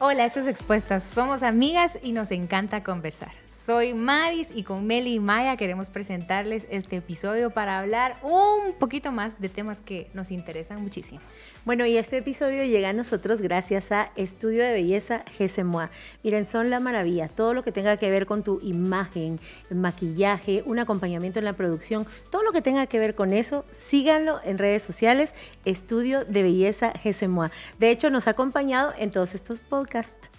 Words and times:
Hola, 0.00 0.26
estos 0.26 0.46
expuestas. 0.46 1.02
Somos 1.02 1.42
amigas 1.42 1.98
y 2.04 2.12
nos 2.12 2.30
encanta 2.30 2.84
conversar. 2.84 3.32
Soy 3.68 3.94
Maris 3.94 4.48
y 4.54 4.62
con 4.62 4.86
Meli 4.86 5.14
y 5.14 5.18
Maya 5.18 5.56
queremos 5.56 5.90
presentarles 5.90 6.66
este 6.70 6.96
episodio 6.96 7.50
para 7.50 7.80
hablar 7.80 8.16
un 8.22 8.72
poquito 8.78 9.10
más 9.10 9.40
de 9.40 9.48
temas 9.48 9.80
que 9.80 10.08
nos 10.14 10.30
interesan 10.30 10.80
muchísimo. 10.80 11.20
Bueno, 11.66 11.84
y 11.84 11.98
este 11.98 12.16
episodio 12.16 12.64
llega 12.64 12.88
a 12.88 12.92
nosotros 12.94 13.42
gracias 13.42 13.92
a 13.92 14.10
Estudio 14.16 14.64
de 14.64 14.72
Belleza 14.72 15.22
GSMOA. 15.38 15.90
Miren, 16.22 16.46
son 16.46 16.70
la 16.70 16.80
maravilla. 16.80 17.28
Todo 17.28 17.52
lo 17.52 17.62
que 17.62 17.72
tenga 17.72 17.98
que 17.98 18.10
ver 18.10 18.24
con 18.24 18.42
tu 18.42 18.58
imagen, 18.62 19.38
maquillaje, 19.68 20.62
un 20.64 20.78
acompañamiento 20.78 21.40
en 21.40 21.44
la 21.44 21.52
producción, 21.52 22.06
todo 22.30 22.42
lo 22.42 22.52
que 22.52 22.62
tenga 22.62 22.86
que 22.86 22.98
ver 22.98 23.14
con 23.14 23.34
eso, 23.34 23.66
síganlo 23.70 24.40
en 24.44 24.56
redes 24.56 24.82
sociales, 24.82 25.34
Estudio 25.66 26.24
de 26.24 26.42
Belleza 26.42 26.94
GSMOA. 27.04 27.50
De 27.78 27.90
hecho, 27.90 28.08
nos 28.08 28.28
ha 28.28 28.30
acompañado 28.30 28.94
en 28.96 29.10
todos 29.10 29.34
estos 29.34 29.60
podcasts, 29.60 29.87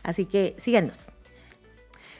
así 0.04 0.25
que 0.25 0.55
síganos. 0.57 1.09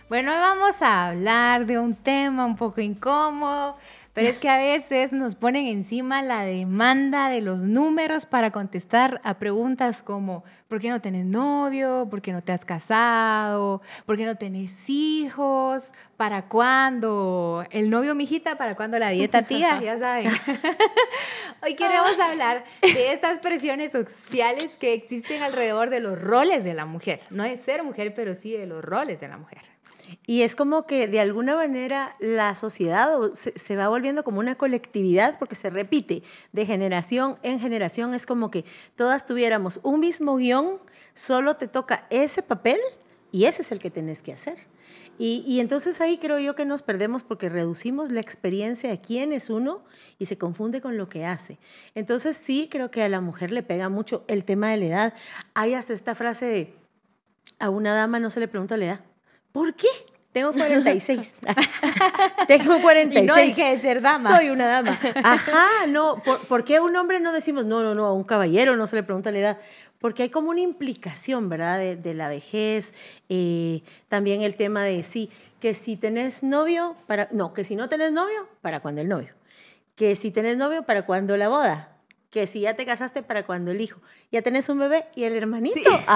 Bueno, 0.10 0.32
hoy 0.32 0.40
vamos 0.40 0.82
a 0.82 1.10
hablar 1.10 1.68
de 1.68 1.78
un 1.78 1.94
tema 1.94 2.44
un 2.44 2.56
poco 2.56 2.82
incómodo, 2.82 3.78
pero 4.14 4.28
es 4.28 4.40
que 4.40 4.50
a 4.50 4.58
veces 4.58 5.14
nos 5.14 5.36
ponen 5.36 5.68
encima 5.68 6.24
la 6.24 6.42
demanda 6.42 7.30
de 7.30 7.42
los 7.42 7.66
números 7.66 8.26
para 8.26 8.50
contestar 8.50 9.22
a 9.24 9.36
preguntas 9.36 10.02
como 10.02 10.44
¿por 10.68 10.80
qué 10.80 10.90
no 10.90 11.00
tenés 11.00 11.28
novio? 11.28 12.08
¿Por 12.10 12.24
qué 12.24 12.34
no 12.34 12.42
te 12.42 12.52
has 12.52 12.66
casado? 12.66 13.84
¿Por 14.08 14.18
qué 14.18 14.26
no 14.26 14.36
tenés 14.36 14.90
hijos? 14.90 15.92
¿Para 16.18 16.48
cuándo? 16.48 17.64
¿El 17.70 17.92
novio, 17.92 18.16
mijita? 18.16 18.58
¿Para 18.58 18.76
cuándo 18.76 18.98
la 18.98 19.10
dieta, 19.10 19.44
tía? 19.44 19.80
Ya 19.84 20.00
saben. 20.00 20.32
Hoy 21.62 21.76
queremos 21.76 22.18
hablar 22.20 22.64
de 22.82 23.12
estas 23.12 23.40
presiones 23.40 23.92
sociales 23.92 24.78
que 24.80 24.94
existen 24.94 25.44
alrededor 25.44 25.90
de 25.90 26.00
los 26.00 26.20
roles 26.20 26.64
de 26.64 26.74
la 26.74 26.86
mujer. 26.86 27.20
No 27.30 27.44
de 27.44 27.58
ser 27.58 27.84
mujer, 27.84 28.14
pero 28.14 28.34
sí 28.34 28.54
de 28.54 28.66
los 28.66 28.84
roles 28.84 29.20
de 29.20 29.28
la 29.28 29.38
mujer. 29.38 29.62
Y 30.26 30.44
es 30.44 30.56
como 30.56 30.88
que 30.88 31.08
de 31.08 31.20
alguna 31.20 31.56
manera 31.56 32.16
la 32.20 32.56
sociedad 32.56 33.10
se, 33.34 33.76
va 33.76 33.90
volviendo 33.90 34.24
como 34.24 34.40
una 34.40 34.56
colectividad 34.56 35.38
porque 35.38 35.56
se 35.56 35.70
repite 35.70 36.24
de 36.54 36.66
generación 36.66 37.38
en 37.44 37.60
generación. 37.60 38.14
Es 38.14 38.26
como 38.26 38.50
que 38.50 38.64
todas 38.96 39.26
tuviéramos 39.26 39.82
un 39.84 40.00
mismo 40.00 40.38
guion, 40.38 40.80
solo 41.14 41.58
te 41.58 41.68
toca 41.68 42.08
ese 42.10 42.42
papel 42.42 42.80
y 43.34 43.46
ese 43.46 43.64
es 43.64 43.72
el 43.74 43.80
que 43.80 43.92
tenés 43.92 44.22
que 44.22 44.32
hacer. 44.32 44.58
Y, 45.20 45.44
y, 45.46 45.60
entonces 45.60 46.00
ahí 46.02 46.18
creo 46.18 46.40
yo 46.40 46.56
que 46.56 46.66
nos 46.66 46.82
perdemos 46.82 47.24
porque 47.24 47.50
reducimos 47.50 48.10
la 48.10 48.22
experiencia 48.22 48.90
de 48.90 49.02
quién 49.02 49.34
es 49.34 49.50
uno 49.50 49.84
y 50.18 50.28
se 50.28 50.38
confunde 50.38 50.80
con 50.80 50.98
lo 50.98 51.10
que 51.10 51.26
hace. 51.26 51.60
Entonces 51.94 52.38
sí 52.38 52.70
creo 52.72 52.90
que 52.90 53.04
a 53.04 53.10
la 53.10 53.20
mujer 53.20 53.52
le 53.52 53.62
pega 53.62 53.90
mucho 53.90 54.24
el 54.28 54.46
tema 54.46 54.70
de 54.70 54.78
la 54.78 54.86
edad. 54.86 55.14
Hay 55.54 55.74
hasta 55.74 55.94
esta 55.94 56.16
frase 56.16 56.46
de, 56.46 56.74
a 57.60 57.70
una 57.70 57.94
dama 57.94 58.20
no 58.20 58.30
se 58.30 58.40
le 58.40 58.48
pregunta 58.48 58.78
la 58.78 58.86
edad. 58.86 59.00
¿Por 59.52 59.76
qué? 59.76 59.88
Tengo 60.32 60.54
46. 60.54 61.36
Tengo 62.48 62.82
46. 62.82 63.24
Y 63.24 63.28
no 63.28 63.36
dije 63.36 63.72
de 63.72 63.80
ser 63.80 64.02
dama. 64.02 64.36
Soy 64.36 64.50
una 64.50 64.68
dama. 64.68 64.98
Ajá, 65.24 65.88
no. 65.88 66.22
¿Por, 66.48 66.64
qué 66.64 66.78
a 66.78 66.82
un 66.82 66.96
hombre 66.96 67.20
no 67.20 67.32
decimos, 67.32 67.66
no, 67.66 67.82
no, 67.82 67.96
no, 67.96 68.06
a 68.06 68.14
un 68.14 68.24
caballero 68.24 68.76
no 68.76 68.88
se 68.88 68.96
le 68.96 69.04
pregunta 69.04 69.32
la 69.32 69.40
edad? 69.40 69.58
Porque 70.00 70.24
hay 70.24 70.30
como 70.30 70.50
una 70.50 70.62
implicación, 70.62 71.50
¿verdad? 71.50 71.98
De, 71.98 72.14
la 72.14 72.30
vejez. 72.30 72.94
Eh, 73.28 73.84
también 74.08 74.42
el 74.42 74.56
tema 74.56 74.84
de 74.84 75.04
sí, 75.04 75.30
que 75.60 75.74
si 75.74 75.98
tenés 75.98 76.42
novio, 76.42 76.96
para. 77.06 77.28
No, 77.32 77.54
que 77.54 77.64
si 77.64 77.76
no 77.76 77.90
tenés 77.90 78.12
novio, 78.12 78.48
para 78.62 78.80
cuando 78.80 79.02
el 79.02 79.10
novio. 79.10 79.34
Que 79.96 80.16
si 80.16 80.32
tenés 80.32 80.58
novio, 80.58 80.84
para 80.84 81.06
cuando 81.06 81.36
la 81.36 81.50
boda. 81.50 81.98
Que 82.30 82.48
si 82.48 82.62
ya 82.62 82.76
te 82.76 82.86
casaste, 82.86 83.24
para 83.24 83.46
cuando 83.46 83.72
el 83.72 83.82
hijo. 83.82 84.00
Ya 84.32 84.42
tenés 84.42 84.70
un 84.70 84.80
bebé 84.80 85.06
y 85.16 85.24
el 85.26 85.34
hermanito. 85.34 85.80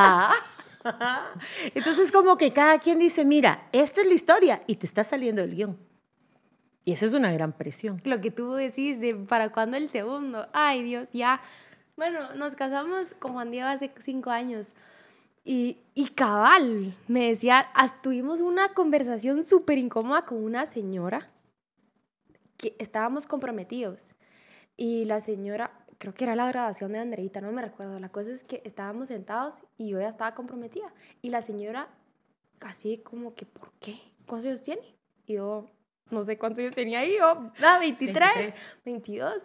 Ah. 0.85 1.31
Entonces 1.75 2.11
como 2.11 2.35
que 2.35 2.51
cada 2.51 2.77
quien 2.79 2.99
dice, 2.99 3.23
mira, 3.23 3.69
esta 3.71 4.01
es 4.01 4.07
la 4.07 4.13
historia 4.13 4.63
y 4.67 4.75
te 4.75 4.85
está 4.85 5.05
saliendo 5.05 5.41
el 5.41 5.55
guion. 5.55 5.77
Y 6.85 6.91
eso 6.91 7.05
es 7.05 7.13
una 7.13 7.31
gran 7.31 7.53
presión. 7.53 7.99
Lo 8.03 8.19
que 8.19 8.31
tú 8.31 8.53
decís 8.53 8.99
de 8.99 9.15
para 9.15 9.49
cuándo 9.49 9.77
el 9.77 9.87
segundo. 9.87 10.47
Ay, 10.51 10.83
Dios, 10.83 11.09
ya. 11.13 11.41
Bueno, 11.95 12.33
nos 12.33 12.55
casamos 12.55 13.05
con 13.19 13.33
Juan 13.33 13.51
Diego 13.51 13.67
hace 13.67 13.91
cinco 14.03 14.31
años. 14.31 14.65
Y, 15.45 15.77
y 15.93 16.07
cabal, 16.09 16.95
me 17.07 17.27
decía, 17.29 17.67
tuvimos 18.01 18.39
una 18.39 18.73
conversación 18.73 19.43
súper 19.43 19.77
incómoda 19.77 20.25
con 20.25 20.43
una 20.43 20.65
señora 20.65 21.29
que 22.57 22.75
estábamos 22.79 23.27
comprometidos. 23.27 24.15
Y 24.75 25.05
la 25.05 25.19
señora, 25.19 25.71
creo 25.99 26.15
que 26.15 26.23
era 26.23 26.35
la 26.35 26.47
grabación 26.47 26.93
de 26.93 26.99
Andreita, 26.99 27.41
no 27.41 27.51
me 27.51 27.61
recuerdo. 27.61 27.99
La 27.99 28.09
cosa 28.09 28.31
es 28.31 28.43
que 28.43 28.63
estábamos 28.65 29.09
sentados 29.09 29.63
y 29.77 29.89
yo 29.89 29.99
ya 29.99 30.07
estaba 30.07 30.33
comprometida. 30.33 30.91
Y 31.21 31.29
la 31.29 31.41
señora, 31.41 31.89
casi 32.57 32.97
como 32.97 33.31
que, 33.35 33.45
¿por 33.45 33.71
qué? 33.79 33.99
¿Cuántos 34.25 34.47
años 34.47 34.63
tiene? 34.63 34.95
Y 35.27 35.33
yo, 35.33 35.67
no 36.09 36.23
sé 36.23 36.39
cuántos 36.39 36.59
años 36.63 36.73
tenía 36.73 37.05
yo, 37.05 37.51
ah, 37.63 37.77
23, 37.79 38.53
22. 38.85 39.43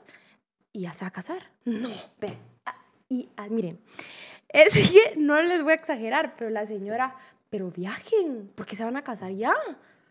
Y 0.78 0.82
ya 0.82 0.92
se 0.92 1.04
va 1.04 1.08
a 1.08 1.12
casar. 1.12 1.42
No, 1.64 1.88
ve. 2.20 2.38
Ah, 2.64 2.76
y 3.08 3.28
ah, 3.36 3.48
miren, 3.50 3.80
es 4.48 4.92
que 4.92 5.16
no 5.16 5.42
les 5.42 5.64
voy 5.64 5.72
a 5.72 5.74
exagerar, 5.74 6.36
pero 6.36 6.50
la 6.50 6.66
señora, 6.66 7.16
pero 7.50 7.68
viajen, 7.68 8.52
porque 8.54 8.76
se 8.76 8.84
van 8.84 8.96
a 8.96 9.02
casar 9.02 9.32
ya. 9.32 9.56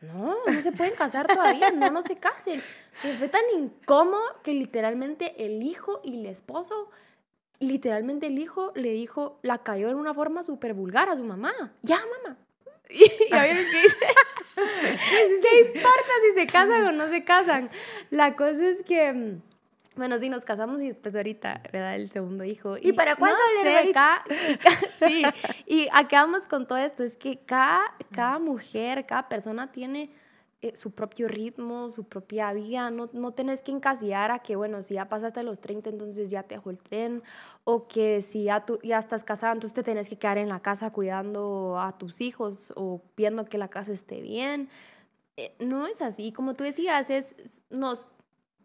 No, 0.01 0.35
no 0.45 0.61
se 0.61 0.73
pueden 0.73 0.93
casar 0.93 1.25
todavía, 1.25 1.71
no, 1.71 1.89
no 1.89 2.03
se 2.03 2.17
casen. 2.17 2.61
fue 3.17 3.29
tan 3.29 3.43
incómodo 3.55 4.41
que 4.43 4.53
literalmente 4.53 5.45
el 5.45 5.63
hijo 5.63 6.01
y 6.03 6.19
el 6.19 6.25
esposo, 6.25 6.89
literalmente 7.59 8.27
el 8.27 8.37
hijo 8.37 8.73
le 8.75 8.91
dijo, 8.91 9.39
la 9.43 9.59
cayó 9.59 9.89
en 9.89 9.95
una 9.95 10.13
forma 10.13 10.43
súper 10.43 10.73
vulgar 10.73 11.07
a 11.07 11.15
su 11.15 11.23
mamá. 11.23 11.53
Ya, 11.81 11.99
mamá. 12.23 12.37
Y 12.89 13.33
a 13.33 13.41
ver 13.41 13.65
qué 13.71 13.81
dice. 13.83 13.97
¿Qué 15.41 15.59
importa 15.61 16.11
si 16.23 16.39
se 16.41 16.47
casan 16.47 16.83
o 16.87 16.91
no 16.91 17.09
se 17.09 17.23
casan? 17.23 17.69
La 18.09 18.35
cosa 18.35 18.65
es 18.65 18.83
que 18.83 19.13
mm, 19.13 19.41
bueno, 19.97 20.17
sí, 20.19 20.29
nos 20.29 20.45
casamos 20.45 20.81
y 20.81 20.87
después 20.87 21.15
ahorita, 21.15 21.61
¿verdad? 21.73 21.95
El 21.95 22.09
segundo 22.09 22.43
hijo. 22.43 22.77
¿Y, 22.79 22.93
para 22.93 23.15
cuándo 23.15 23.37
no 23.57 23.63
sé, 23.63 23.93
Sí, 25.07 25.23
y 25.65 25.87
acabamos 25.91 26.47
con 26.47 26.67
todo 26.67 26.77
esto, 26.77 27.03
es 27.03 27.17
que 27.17 27.39
cada, 27.39 27.81
cada 28.11 28.39
mujer, 28.39 29.05
cada 29.05 29.27
persona 29.27 29.71
tiene 29.71 30.11
eh, 30.61 30.75
su 30.75 30.91
propio 30.91 31.27
ritmo, 31.27 31.89
su 31.89 32.05
propia 32.05 32.51
vida, 32.51 32.89
no, 32.89 33.09
no 33.13 33.31
tenés 33.31 33.61
que 33.61 33.71
encasillar 33.71 34.31
a 34.31 34.39
que, 34.39 34.55
bueno, 34.55 34.81
si 34.81 34.95
ya 34.95 35.07
pasaste 35.07 35.43
los 35.43 35.59
30, 35.59 35.91
entonces 35.91 36.31
ya 36.31 36.41
te 36.41 36.55
dejó 36.55 36.71
el 36.71 36.79
tren, 36.79 37.21
o 37.63 37.87
que 37.87 38.23
si 38.23 38.45
ya, 38.45 38.65
tú, 38.65 38.79
ya 38.81 38.97
estás 38.97 39.23
casada, 39.23 39.53
entonces 39.53 39.75
te 39.75 39.83
tenés 39.83 40.09
que 40.09 40.17
quedar 40.17 40.39
en 40.39 40.49
la 40.49 40.59
casa 40.59 40.91
cuidando 40.91 41.79
a 41.79 41.95
tus 41.97 42.21
hijos 42.21 42.73
o 42.75 43.03
viendo 43.15 43.45
que 43.45 43.59
la 43.59 43.67
casa 43.67 43.91
esté 43.91 44.19
bien. 44.21 44.69
Eh, 45.35 45.55
no 45.59 45.85
es 45.85 46.01
así, 46.01 46.31
como 46.31 46.55
tú 46.55 46.63
decías, 46.63 47.11
es, 47.11 47.35
nos 47.69 48.07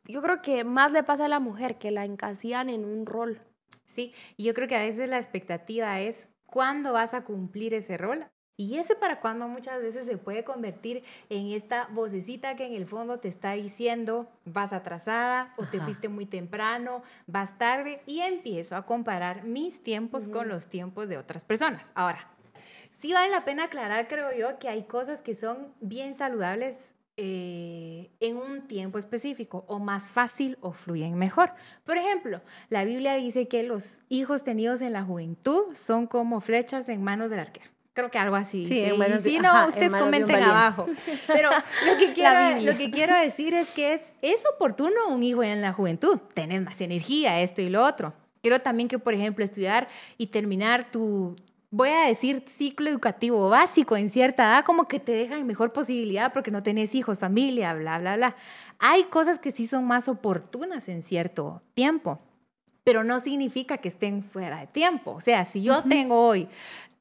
yo 0.04 0.22
creo 0.22 0.42
que 0.42 0.64
más 0.64 0.92
le 0.92 1.02
pasa 1.02 1.26
a 1.26 1.28
la 1.28 1.40
mujer 1.40 1.78
que 1.78 1.90
la 1.90 2.04
encasillan 2.04 2.68
en 2.68 2.84
un 2.84 3.06
rol. 3.06 3.40
Sí, 3.84 4.14
y 4.36 4.44
yo 4.44 4.54
creo 4.54 4.68
que 4.68 4.76
a 4.76 4.82
veces 4.82 5.08
la 5.08 5.18
expectativa 5.18 6.00
es 6.00 6.28
cuándo 6.46 6.92
vas 6.92 7.14
a 7.14 7.24
cumplir 7.24 7.74
ese 7.74 7.96
rol. 7.96 8.26
Y 8.56 8.76
ese 8.76 8.94
para 8.94 9.18
cuándo 9.18 9.48
muchas 9.48 9.80
veces 9.80 10.04
se 10.06 10.18
puede 10.18 10.44
convertir 10.44 11.02
en 11.30 11.50
esta 11.50 11.88
vocecita 11.92 12.54
que 12.54 12.66
en 12.66 12.74
el 12.74 12.86
fondo 12.86 13.18
te 13.18 13.28
está 13.28 13.52
diciendo 13.52 14.28
vas 14.44 14.72
atrasada 14.72 15.52
o 15.56 15.64
te 15.64 15.80
fuiste 15.80 16.08
muy 16.08 16.26
temprano, 16.26 17.02
vas 17.26 17.56
tarde 17.56 18.02
y 18.06 18.20
empiezo 18.20 18.76
a 18.76 18.84
comparar 18.84 19.44
mis 19.44 19.82
tiempos 19.82 20.28
con 20.28 20.48
los 20.48 20.68
tiempos 20.68 21.08
de 21.08 21.16
otras 21.16 21.44
personas. 21.44 21.92
Ahora, 21.94 22.30
sí 22.98 23.12
vale 23.12 23.30
la 23.30 23.44
pena 23.44 23.64
aclarar, 23.64 24.06
creo 24.06 24.32
yo, 24.32 24.58
que 24.58 24.68
hay 24.68 24.84
cosas 24.84 25.22
que 25.22 25.34
son 25.34 25.74
bien 25.80 26.14
saludables 26.14 26.91
eh, 27.16 28.10
en 28.20 28.38
un 28.38 28.66
tiempo 28.66 28.98
específico 28.98 29.64
o 29.68 29.78
más 29.78 30.06
fácil 30.06 30.56
o 30.60 30.72
fluyen 30.72 31.14
mejor. 31.16 31.52
Por 31.84 31.98
ejemplo, 31.98 32.40
la 32.70 32.84
Biblia 32.84 33.14
dice 33.14 33.48
que 33.48 33.62
los 33.62 34.00
hijos 34.08 34.44
tenidos 34.44 34.80
en 34.80 34.92
la 34.94 35.02
juventud 35.02 35.74
son 35.74 36.06
como 36.06 36.40
flechas 36.40 36.88
en 36.88 37.02
manos 37.02 37.30
del 37.30 37.40
arquero. 37.40 37.70
Creo 37.92 38.10
que 38.10 38.18
algo 38.18 38.36
así. 38.36 38.66
Sí, 38.66 38.86
si 39.22 39.38
no, 39.38 39.68
ustedes 39.68 39.90
comenten 39.90 40.42
abajo. 40.42 40.86
Pero 41.26 41.50
lo 41.86 41.98
que, 41.98 42.14
quiero, 42.14 42.60
lo 42.62 42.78
que 42.78 42.90
quiero 42.90 43.18
decir 43.18 43.52
es 43.52 43.72
que 43.72 43.92
es, 43.92 44.14
es 44.22 44.42
oportuno 44.54 45.08
un 45.10 45.22
hijo 45.22 45.42
en 45.42 45.60
la 45.60 45.74
juventud. 45.74 46.18
Tenés 46.32 46.62
más 46.62 46.80
energía, 46.80 47.42
esto 47.42 47.60
y 47.60 47.68
lo 47.68 47.84
otro. 47.84 48.14
Quiero 48.40 48.60
también 48.60 48.88
que, 48.88 48.98
por 48.98 49.12
ejemplo, 49.12 49.44
estudiar 49.44 49.88
y 50.16 50.28
terminar 50.28 50.90
tu, 50.90 51.36
voy 51.72 51.88
a 51.88 52.06
decir 52.06 52.44
ciclo 52.46 52.90
educativo 52.90 53.48
básico 53.48 53.96
en 53.96 54.10
cierta 54.10 54.44
edad, 54.44 54.64
como 54.64 54.86
que 54.86 55.00
te 55.00 55.12
dejan 55.12 55.46
mejor 55.46 55.72
posibilidad 55.72 56.32
porque 56.32 56.50
no 56.50 56.62
tenés 56.62 56.94
hijos, 56.94 57.18
familia, 57.18 57.72
bla, 57.74 57.98
bla, 57.98 58.16
bla. 58.16 58.36
Hay 58.78 59.04
cosas 59.04 59.38
que 59.38 59.50
sí 59.50 59.66
son 59.66 59.86
más 59.86 60.06
oportunas 60.06 60.88
en 60.90 61.02
cierto 61.02 61.62
tiempo, 61.72 62.20
pero 62.84 63.04
no 63.04 63.20
significa 63.20 63.78
que 63.78 63.88
estén 63.88 64.22
fuera 64.22 64.60
de 64.60 64.66
tiempo. 64.66 65.12
O 65.12 65.20
sea, 65.22 65.46
si 65.46 65.62
yo 65.62 65.82
tengo 65.88 66.22
hoy, 66.26 66.46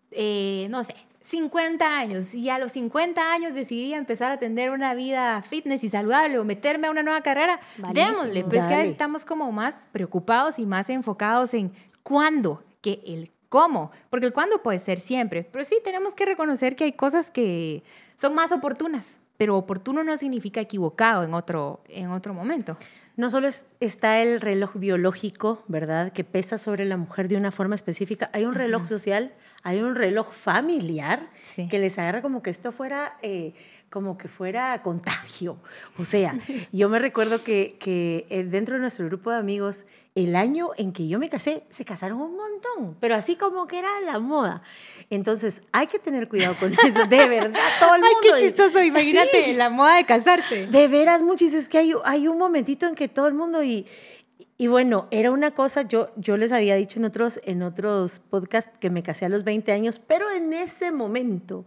eh, 0.09 0.67
no 0.69 0.85
sé, 0.85 0.95
50 1.19 1.99
años 1.99 2.33
y 2.33 2.49
a 2.49 2.57
los 2.57 2.71
50 2.71 3.33
años 3.33 3.53
decidí 3.53 3.93
empezar 3.93 4.31
a 4.31 4.39
tener 4.39 4.71
una 4.71 4.95
vida 4.95 5.41
fitness 5.41 5.83
y 5.83 5.89
saludable 5.89 6.39
o 6.39 6.45
meterme 6.45 6.87
a 6.87 6.91
una 6.91 7.03
nueva 7.03 7.21
carrera, 7.21 7.59
démosle. 7.93 8.45
Pero 8.45 8.61
es 8.61 8.67
que 8.69 8.73
a 8.73 8.77
veces 8.77 8.93
estamos 8.93 9.25
como 9.25 9.51
más 9.51 9.89
preocupados 9.91 10.59
y 10.59 10.65
más 10.65 10.89
enfocados 10.89 11.53
en 11.53 11.73
cuándo, 12.03 12.63
que 12.81 13.03
el 13.05 13.31
cómo, 13.51 13.91
porque 14.09 14.27
el 14.27 14.31
cuándo 14.31 14.63
puede 14.63 14.79
ser 14.79 14.97
siempre, 14.97 15.43
pero 15.43 15.65
sí 15.65 15.77
tenemos 15.83 16.15
que 16.15 16.25
reconocer 16.25 16.77
que 16.77 16.85
hay 16.85 16.93
cosas 16.93 17.29
que 17.31 17.83
son 18.15 18.33
más 18.33 18.53
oportunas, 18.53 19.19
pero 19.35 19.57
oportuno 19.57 20.05
no 20.05 20.15
significa 20.15 20.61
equivocado 20.61 21.25
en 21.25 21.33
otro, 21.33 21.81
en 21.89 22.11
otro 22.11 22.33
momento. 22.33 22.77
No 23.17 23.29
solo 23.29 23.49
está 23.81 24.21
el 24.21 24.39
reloj 24.39 24.75
biológico, 24.75 25.65
¿verdad? 25.67 26.13
Que 26.13 26.23
pesa 26.23 26.57
sobre 26.57 26.85
la 26.85 26.95
mujer 26.95 27.27
de 27.27 27.35
una 27.35 27.51
forma 27.51 27.75
específica. 27.75 28.29
Hay 28.31 28.45
un 28.45 28.55
reloj 28.55 28.87
social, 28.87 29.33
hay 29.63 29.81
un 29.81 29.95
reloj 29.95 30.31
familiar 30.31 31.27
que 31.69 31.77
les 31.77 31.99
agarra 31.99 32.21
como 32.21 32.41
que 32.41 32.51
esto 32.51 32.71
fuera 32.71 33.17
eh, 33.21 33.53
como 33.91 34.17
que 34.17 34.29
fuera 34.29 34.81
contagio. 34.81 35.57
O 35.99 36.05
sea, 36.05 36.39
yo 36.71 36.87
me 36.87 36.97
recuerdo 36.97 37.43
que, 37.43 37.75
que, 37.77 38.25
eh, 38.29 38.45
dentro 38.45 38.75
de 38.75 38.81
nuestro 38.81 39.05
grupo 39.05 39.31
de 39.31 39.37
amigos, 39.37 39.83
el 40.15 40.37
año 40.37 40.69
en 40.77 40.93
que 40.93 41.09
yo 41.09 41.19
me 41.19 41.27
casé, 41.27 41.63
se 41.69 41.83
casaron 41.83 42.21
un 42.21 42.37
montón, 42.37 42.95
pero 43.01 43.15
así 43.15 43.35
como 43.35 43.67
que 43.67 43.79
era 43.79 43.89
la 44.05 44.19
moda. 44.19 44.63
Entonces, 45.09 45.61
hay 45.73 45.87
que 45.87 45.99
tener 45.99 46.29
cuidado 46.29 46.55
con 46.57 46.71
eso, 46.73 47.05
de 47.05 47.27
verdad, 47.27 47.59
todo 47.81 47.95
el 47.95 48.01
mundo. 48.01 48.17
Ay, 48.23 48.31
qué 48.31 48.45
chistoso, 48.45 48.81
imagínate, 48.81 49.53
la 49.53 49.69
moda 49.69 49.97
de 49.97 50.05
casarse. 50.05 50.67
De 50.67 50.87
veras, 50.87 51.21
muchis, 51.21 51.53
es 51.53 51.67
que 51.67 51.77
hay, 51.77 51.93
hay 52.05 52.29
un 52.29 52.37
momentito 52.37 52.87
en 52.87 52.95
que 52.95 53.07
todo 53.07 53.27
el 53.27 53.33
mundo 53.33 53.61
y... 53.61 53.85
Y 54.57 54.67
bueno, 54.67 55.07
era 55.09 55.31
una 55.31 55.51
cosa, 55.51 55.81
yo, 55.81 56.11
yo 56.17 56.37
les 56.37 56.51
había 56.51 56.75
dicho 56.75 56.99
en 56.99 57.05
otros, 57.05 57.41
en 57.45 57.63
otros 57.63 58.19
podcasts 58.19 58.71
que 58.79 58.91
me 58.91 59.01
casé 59.01 59.25
a 59.25 59.29
los 59.29 59.43
20 59.43 59.71
años, 59.71 59.99
pero 59.99 60.29
en 60.29 60.53
ese 60.53 60.91
momento 60.91 61.65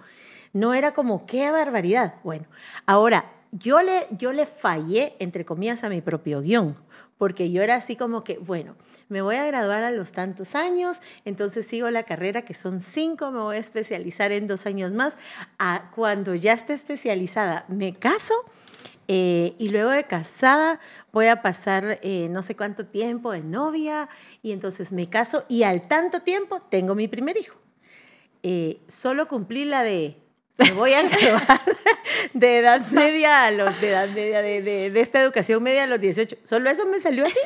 no 0.54 0.72
era 0.72 0.94
como, 0.94 1.26
qué 1.26 1.50
barbaridad. 1.50 2.14
Bueno, 2.24 2.46
ahora, 2.86 3.30
yo 3.52 3.82
le, 3.82 4.06
yo 4.10 4.32
le 4.32 4.46
fallé, 4.46 5.14
entre 5.18 5.44
comillas, 5.44 5.84
a 5.84 5.90
mi 5.90 6.00
propio 6.00 6.40
guion, 6.40 6.76
porque 7.18 7.50
yo 7.50 7.62
era 7.62 7.74
así 7.74 7.96
como 7.96 8.24
que, 8.24 8.38
bueno, 8.38 8.76
me 9.08 9.20
voy 9.20 9.36
a 9.36 9.44
graduar 9.44 9.84
a 9.84 9.90
los 9.90 10.12
tantos 10.12 10.54
años, 10.54 11.00
entonces 11.24 11.66
sigo 11.66 11.90
la 11.90 12.04
carrera 12.04 12.42
que 12.42 12.54
son 12.54 12.80
cinco, 12.80 13.30
me 13.30 13.40
voy 13.40 13.56
a 13.56 13.60
especializar 13.60 14.32
en 14.32 14.46
dos 14.46 14.66
años 14.66 14.92
más. 14.92 15.18
A, 15.58 15.90
cuando 15.94 16.34
ya 16.34 16.52
esté 16.52 16.72
especializada, 16.72 17.64
me 17.68 17.94
caso. 17.94 18.34
Eh, 19.06 19.54
y 19.58 19.68
luego 19.68 19.90
de 19.90 20.04
casada 20.04 20.80
voy 21.12 21.26
a 21.26 21.42
pasar 21.42 21.98
eh, 22.02 22.28
no 22.30 22.42
sé 22.42 22.56
cuánto 22.56 22.86
tiempo 22.86 23.32
de 23.32 23.42
novia 23.42 24.08
y 24.42 24.52
entonces 24.52 24.92
me 24.92 25.10
caso 25.10 25.44
y 25.46 25.64
al 25.64 25.88
tanto 25.88 26.20
tiempo 26.20 26.62
tengo 26.70 26.94
mi 26.94 27.06
primer 27.06 27.36
hijo. 27.36 27.58
Eh, 28.42 28.80
solo 28.88 29.28
cumplí 29.28 29.66
la 29.66 29.82
de 29.82 30.23
me 30.58 30.72
voy 30.72 30.92
a 30.92 31.02
graduar 31.02 31.60
de 32.32 32.58
edad 32.58 32.86
media 32.90 33.46
a 33.46 33.50
los 33.50 33.80
de 33.80 33.90
edad 33.90 34.08
media 34.08 34.42
de, 34.42 34.90
de, 34.90 35.00
esta 35.00 35.20
educación 35.20 35.62
media 35.62 35.84
a 35.84 35.86
los 35.86 36.00
18. 36.00 36.38
Solo 36.44 36.70
eso 36.70 36.86
me 36.86 37.00
salió 37.00 37.26
así. 37.26 37.38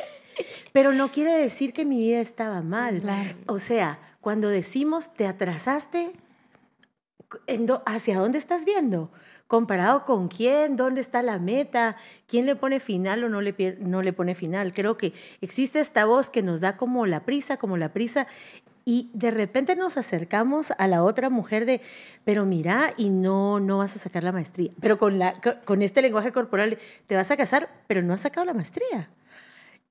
Pero 0.71 0.93
no 0.93 1.11
quiere 1.11 1.33
decir 1.33 1.73
que 1.73 1.85
mi 1.85 1.99
vida 1.99 2.21
estaba 2.21 2.61
mal. 2.61 3.01
O 3.47 3.59
sea, 3.59 3.99
cuando 4.21 4.49
decimos 4.49 5.13
te 5.13 5.27
atrasaste, 5.27 6.13
¿hacia 7.85 8.19
dónde 8.19 8.37
estás 8.37 8.65
viendo? 8.65 9.11
¿Comparado 9.47 10.05
con 10.05 10.27
quién? 10.27 10.75
¿Dónde 10.75 11.01
está 11.01 11.23
la 11.23 11.39
meta? 11.39 11.97
¿Quién 12.27 12.45
le 12.45 12.55
pone 12.55 12.79
final 12.79 13.23
o 13.23 13.29
no 13.29 13.41
le, 13.41 13.77
no 13.79 14.03
le 14.03 14.13
pone 14.13 14.35
final? 14.35 14.73
Creo 14.73 14.95
que 14.95 15.13
existe 15.41 15.79
esta 15.79 16.05
voz 16.05 16.29
que 16.29 16.43
nos 16.43 16.61
da 16.61 16.77
como 16.77 17.07
la 17.07 17.25
prisa, 17.25 17.57
como 17.57 17.75
la 17.75 17.91
prisa, 17.91 18.27
y 18.89 19.11
de 19.13 19.29
repente 19.29 19.75
nos 19.75 19.97
acercamos 19.97 20.71
a 20.79 20.87
la 20.87 21.03
otra 21.03 21.29
mujer 21.29 21.67
de, 21.67 21.79
pero 22.25 22.47
mira, 22.47 22.91
y 22.97 23.09
no, 23.11 23.59
no 23.59 23.77
vas 23.77 23.95
a 23.95 23.99
sacar 23.99 24.23
la 24.23 24.31
maestría. 24.31 24.71
Pero 24.81 24.97
con, 24.97 25.19
la, 25.19 25.39
con 25.63 25.83
este 25.83 26.01
lenguaje 26.01 26.31
corporal, 26.31 26.79
te 27.05 27.15
vas 27.15 27.29
a 27.29 27.37
casar, 27.37 27.69
pero 27.85 28.01
no 28.01 28.15
has 28.15 28.21
sacado 28.21 28.47
la 28.47 28.55
maestría. 28.55 29.11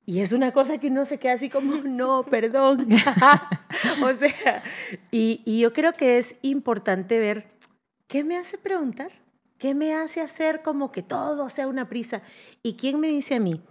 Y 0.04 0.18
es 0.18 0.32
una 0.32 0.50
cosa 0.50 0.78
que 0.78 0.88
uno 0.88 1.04
se 1.04 1.18
queda 1.18 1.34
así 1.34 1.48
como, 1.48 1.76
no, 1.76 2.24
perdón. 2.24 2.88
o 4.02 4.12
sea, 4.14 4.64
y, 5.12 5.42
y 5.44 5.60
yo 5.60 5.72
creo 5.72 5.92
que 5.92 6.18
es 6.18 6.34
importante 6.42 7.20
ver 7.20 7.46
qué 8.08 8.24
me 8.24 8.36
hace 8.36 8.58
preguntar, 8.58 9.12
qué 9.58 9.76
me 9.76 9.94
hace 9.94 10.20
hacer 10.20 10.60
como 10.62 10.90
que 10.90 11.04
todo 11.04 11.48
sea 11.50 11.68
una 11.68 11.88
prisa. 11.88 12.22
¿Y 12.64 12.74
quién 12.74 12.98
me 12.98 13.06
dice 13.06 13.36
a 13.36 13.38
mí? 13.38 13.62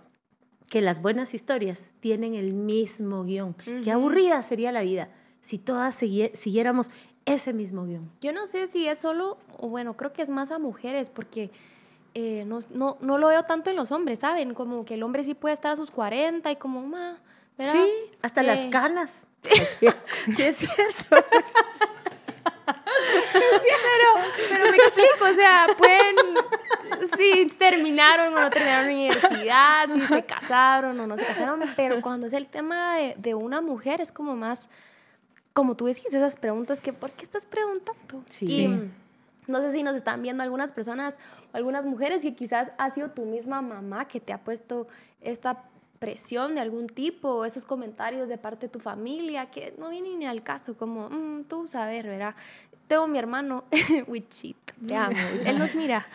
Que 0.69 0.81
las 0.81 1.02
buenas 1.02 1.34
historias 1.34 1.92
tienen 2.00 2.34
el 2.34 2.54
mismo 2.54 3.24
guion. 3.24 3.56
Qué 3.84 3.92
aburrida 3.92 4.42
sería 4.44 4.72
la 4.72 4.81
vida 4.81 5.10
si 5.42 5.58
todas 5.58 5.96
siguiéramos 5.96 6.92
ese 7.25 7.54
mismo 7.54 7.86
guion. 7.86 8.12
Yo 8.22 8.34
no 8.34 8.48
sé 8.48 8.68
si 8.68 8.88
es 8.88 9.00
solo, 9.00 9.38
o 9.58 9.69
bueno, 9.69 9.96
creo 9.96 10.14
que 10.14 10.22
es 10.22 10.30
más 10.30 10.52
a 10.52 10.60
mujeres, 10.60 11.10
porque 11.10 11.52
eh, 12.14 12.44
no, 12.46 12.60
no, 12.72 12.98
no, 13.00 13.18
lo 13.18 13.28
veo 13.28 13.44
tanto 13.44 13.69
en 13.69 13.75
los 13.75 13.92
hombres, 13.92 14.19
¿saben? 14.19 14.54
Como 14.54 14.86
que 14.86 14.96
el 14.96 15.04
hombre 15.04 15.24
sí 15.24 15.36
puede 15.36 15.54
estar 15.54 15.72
a 15.72 15.75
sus 15.75 15.92
40 15.92 16.52
y 16.52 16.56
como, 16.58 16.81
ma, 16.81 17.20
Sí, 17.60 17.90
hasta 18.22 18.44
las 18.44 18.60
eh, 18.60 18.70
canas. 18.70 19.25
sí, 19.44 19.88
es 20.38 20.58
cierto. 20.58 21.06
pero, 21.10 21.24
pero 24.50 24.72
me 24.72 24.78
explico, 24.78 25.25
o 25.31 25.34
sea, 25.34 25.68
pueden, 25.78 26.16
si 27.18 27.45
terminaron 27.57 28.34
o 28.34 28.39
no 28.39 28.50
terminaron 28.50 28.88
la 28.88 28.94
universidad, 28.94 29.88
si 29.94 30.01
se 30.01 30.24
casaron 30.25 31.00
o 31.00 31.07
no 31.07 31.18
se 31.18 31.25
casaron, 31.25 31.62
pero 31.75 32.01
cuando 32.01 32.28
es 32.28 32.34
el 32.34 32.48
tema 32.48 32.95
de, 32.98 33.16
de 33.18 33.36
una 33.36 33.62
mujer 33.62 34.01
es 34.01 34.12
como 34.12 34.36
más, 34.36 34.69
como 35.54 35.75
tú 35.75 35.86
decís, 35.86 36.06
esas 36.13 36.38
preguntas 36.38 36.81
que, 36.81 36.94
¿por 36.94 37.12
qué 37.12 37.24
estás 37.24 37.45
preguntando? 37.45 38.24
Sí. 38.30 38.68
no 39.48 39.62
sé 39.62 39.72
si 39.72 39.84
nos 39.84 39.95
están 39.95 40.22
viendo 40.22 40.44
algunas 40.44 40.74
personas 40.74 41.16
o 41.54 41.57
algunas 41.57 41.86
mujeres 41.86 42.22
que 42.22 42.36
quizás 42.36 42.72
ha 42.78 42.89
sido 42.92 43.12
tu 43.12 43.25
misma 43.25 43.62
mamá 43.62 44.07
que 44.07 44.19
te 44.19 44.34
ha 44.34 44.44
puesto 44.44 44.88
esta 45.22 45.63
presión 45.98 46.56
de 46.56 46.62
algún 46.62 46.88
tipo 46.88 47.45
esos 47.45 47.66
comentarios 47.66 48.30
de 48.30 48.38
parte 48.38 48.68
de 48.68 48.72
tu 48.72 48.80
familia 48.80 49.50
que 49.50 49.74
no 49.78 49.89
vienen 49.89 50.19
ni 50.19 50.25
al 50.25 50.44
caso, 50.44 50.78
como 50.78 51.10
mm, 51.10 51.45
tú 51.45 51.68
sabes, 51.68 52.04
¿verdad? 52.04 52.36
Tengo 52.88 53.07
mi 53.07 53.18
hermano, 53.18 53.66
Wichito, 54.07 54.74
te 54.86 54.95
amo, 54.95 55.18
él 55.45 55.60
nos 55.60 55.75
mira. 55.75 56.07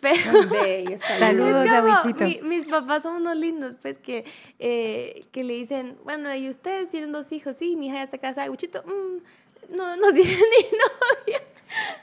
Pero, 0.00 0.18
saludos 1.18 1.68
a 1.68 1.82
Wichito. 1.82 2.46
mis 2.46 2.66
papás 2.66 3.02
son 3.02 3.16
unos 3.16 3.36
lindos, 3.36 3.74
pues, 3.80 3.98
que, 3.98 4.24
eh, 4.58 5.24
que 5.32 5.44
le 5.44 5.54
dicen, 5.54 5.98
bueno, 6.04 6.34
y 6.34 6.48
ustedes 6.48 6.88
tienen 6.88 7.12
dos 7.12 7.32
hijos, 7.32 7.56
sí, 7.56 7.76
mi 7.76 7.86
hija 7.86 7.96
ya 7.96 8.02
está 8.04 8.18
casada, 8.18 8.50
Wichito, 8.50 8.82
mm, 8.84 9.76
no, 9.76 9.96
no 9.96 10.12
tiene 10.12 10.30
ni 10.32 10.78
novia 10.78 11.42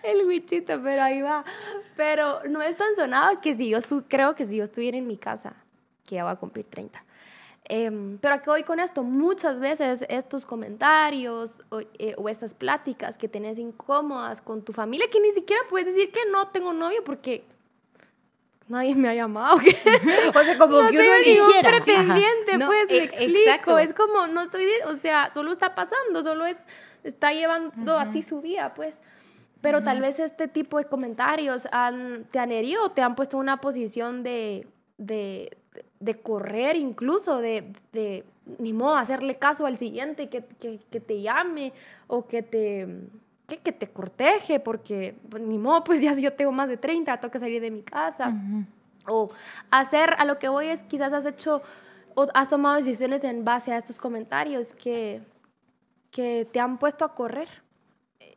el 0.03 0.25
Wichito, 0.27 0.81
pero 0.83 1.01
ahí 1.01 1.21
va. 1.21 1.43
Pero 1.95 2.41
no 2.49 2.61
es 2.61 2.77
tan 2.77 2.95
sonado 2.95 3.41
que 3.41 3.55
si 3.55 3.69
yo 3.69 3.79
creo 4.07 4.35
que 4.35 4.45
si 4.45 4.57
yo 4.57 4.63
estuviera 4.63 4.97
en 4.97 5.07
mi 5.07 5.17
casa, 5.17 5.55
que 6.07 6.15
ya 6.15 6.23
va 6.23 6.31
a 6.31 6.35
cumplir 6.35 6.65
30, 6.69 7.03
Em, 7.67 8.19
pero 8.19 8.35
aquí 8.35 8.45
voy 8.45 8.63
con 8.63 8.79
esto, 8.79 9.03
muchas 9.03 9.59
veces 9.59 10.05
estos 10.07 10.45
comentarios 10.45 11.63
eh, 11.97 12.13
o, 12.15 12.29
estas 12.29 12.53
pláticas 12.53 13.17
que 13.17 13.27
tenés 13.27 13.57
incómodas 13.57 14.39
con 14.41 14.61
tu 14.61 14.71
familia, 14.71 15.07
que 15.09 15.19
ni 15.19 15.31
siquiera 15.31 15.63
puedes 15.67 15.87
decir 15.87 16.11
que 16.11 16.29
no 16.31 16.49
tengo 16.49 16.73
novio 16.73 17.03
porque 17.03 17.43
nadie 18.67 18.95
me 18.95 19.09
ha 19.09 19.13
llamado. 19.13 19.55
o 19.57 20.43
sea, 20.43 20.57
como 20.57 20.81
no 20.81 20.89
que 20.89 20.97
uno 20.97 21.11
ningún 21.25 21.61
pretendiente, 21.61 22.65
pues, 22.65 22.87
me 22.89 22.95
e, 22.95 23.03
explico. 23.03 23.77
Es 23.77 23.93
como, 23.93 24.27
no 24.27 24.41
estoy, 24.41 24.65
o 24.87 24.95
sea, 24.95 25.31
solo 25.33 25.51
está 25.51 25.75
pasando, 25.75 26.23
solo 26.23 26.45
es, 26.45 26.57
está 27.03 27.31
llevando 27.31 27.97
así 27.97 28.21
su 28.21 28.41
vida, 28.41 28.73
pues. 28.73 29.01
Pero 29.61 29.81
tal 29.81 29.99
vez 29.99 30.19
este 30.19 30.47
tipo 30.47 30.77
de 30.77 30.85
comentarios 30.85 31.67
han, 31.71 32.25
te 32.25 32.37
han 32.37 32.51
herido, 32.51 32.89
te 32.91 33.01
han 33.01 33.15
puesto 33.15 33.37
en 33.37 33.41
una 33.41 33.61
posición 33.61 34.21
de, 34.21 34.67
de 34.99 35.57
de 35.99 36.21
correr 36.21 36.75
incluso, 36.75 37.39
de, 37.39 37.73
de 37.91 38.23
ni 38.59 38.73
modo, 38.73 38.95
hacerle 38.95 39.35
caso 39.35 39.65
al 39.65 39.77
siguiente 39.77 40.29
que, 40.29 40.43
que, 40.59 40.79
que 40.91 40.99
te 40.99 41.21
llame 41.21 41.73
o 42.07 42.27
que 42.27 42.43
te, 42.43 42.87
que, 43.47 43.57
que 43.57 43.71
te 43.71 43.87
corteje, 43.87 44.59
porque 44.59 45.15
pues, 45.29 45.43
ni 45.43 45.57
modo, 45.57 45.83
pues 45.83 46.01
ya 46.03 46.13
yo 46.15 46.33
tengo 46.33 46.51
más 46.51 46.69
de 46.69 46.77
30, 46.77 47.19
tengo 47.19 47.31
que 47.31 47.39
salir 47.39 47.61
de 47.61 47.71
mi 47.71 47.83
casa. 47.83 48.33
O 49.07 49.29
hacer, 49.69 50.15
a 50.17 50.25
lo 50.25 50.39
que 50.39 50.49
voy 50.49 50.67
es, 50.67 50.83
quizás 50.83 51.13
has 51.13 51.25
hecho 51.25 51.61
o 52.15 52.27
has 52.33 52.47
tomado 52.47 52.77
decisiones 52.77 53.23
en 53.23 53.43
base 53.43 53.73
a 53.73 53.77
estos 53.77 53.99
comentarios 53.99 54.73
que, 54.73 55.21
que 56.11 56.47
te 56.51 56.59
han 56.59 56.77
puesto 56.77 57.05
a 57.05 57.13
correr. 57.13 57.49
Eh, 58.19 58.35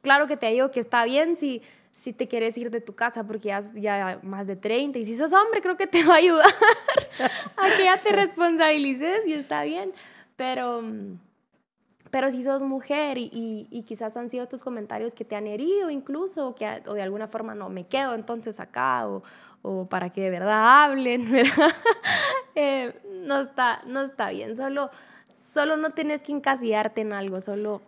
claro 0.00 0.26
que 0.26 0.36
te 0.36 0.46
digo 0.50 0.70
que 0.70 0.80
está 0.80 1.04
bien 1.04 1.36
si 1.36 1.60
si 1.92 2.12
te 2.12 2.28
quieres 2.28 2.56
ir 2.56 2.70
de 2.70 2.80
tu 2.80 2.94
casa 2.94 3.24
porque 3.24 3.48
ya, 3.48 3.60
ya 3.74 4.20
más 4.22 4.46
de 4.46 4.56
30 4.56 4.98
y 4.98 5.04
si 5.04 5.16
sos 5.16 5.32
hombre 5.32 5.60
creo 5.60 5.76
que 5.76 5.86
te 5.86 6.04
va 6.04 6.14
a 6.14 6.18
ayudar 6.18 6.46
a 7.56 7.76
que 7.76 7.84
ya 7.84 8.00
te 8.00 8.12
responsabilices 8.12 9.26
y 9.26 9.32
está 9.32 9.64
bien, 9.64 9.92
pero, 10.36 10.82
pero 12.10 12.30
si 12.30 12.42
sos 12.42 12.62
mujer 12.62 13.18
y, 13.18 13.68
y, 13.70 13.82
quizás 13.82 14.16
han 14.16 14.30
sido 14.30 14.42
estos 14.42 14.62
comentarios 14.62 15.14
que 15.14 15.24
te 15.24 15.36
han 15.36 15.46
herido 15.46 15.90
incluso 15.90 16.54
que, 16.54 16.82
o 16.86 16.94
de 16.94 17.02
alguna 17.02 17.28
forma 17.28 17.54
no, 17.54 17.68
me 17.68 17.86
quedo 17.86 18.14
entonces 18.14 18.58
acá 18.60 19.08
o, 19.08 19.22
o 19.62 19.86
para 19.86 20.10
que 20.10 20.22
de 20.22 20.30
verdad 20.30 20.84
hablen, 20.84 21.30
¿verdad? 21.30 21.70
Eh, 22.54 22.92
no, 23.24 23.40
está, 23.40 23.82
no 23.86 24.02
está 24.02 24.30
bien, 24.30 24.56
solo, 24.56 24.90
solo 25.34 25.76
no 25.76 25.90
tienes 25.90 26.22
que 26.22 26.32
encasillarte 26.32 27.02
en 27.02 27.12
algo, 27.12 27.40
solo 27.40 27.80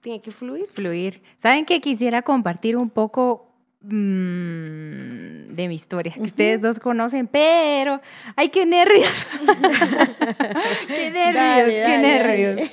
tiene 0.00 0.20
que 0.20 0.30
fluir. 0.30 0.66
Fluir. 0.66 1.22
¿Saben 1.36 1.66
que 1.66 1.80
quisiera 1.80 2.22
compartir 2.22 2.76
un 2.76 2.88
poco 2.88 3.47
mm, 3.80 5.54
de 5.54 5.68
mi 5.68 5.74
historia, 5.74 6.12
que 6.12 6.22
ustedes 6.22 6.62
dos 6.62 6.78
conocen, 6.78 7.26
pero 7.26 8.00
¡ay, 8.36 8.48
qué 8.48 8.66
nervios! 8.66 9.26
¡Qué 10.86 11.10
nervios, 11.10 11.68
qué 11.68 11.98
nervios! 11.98 12.70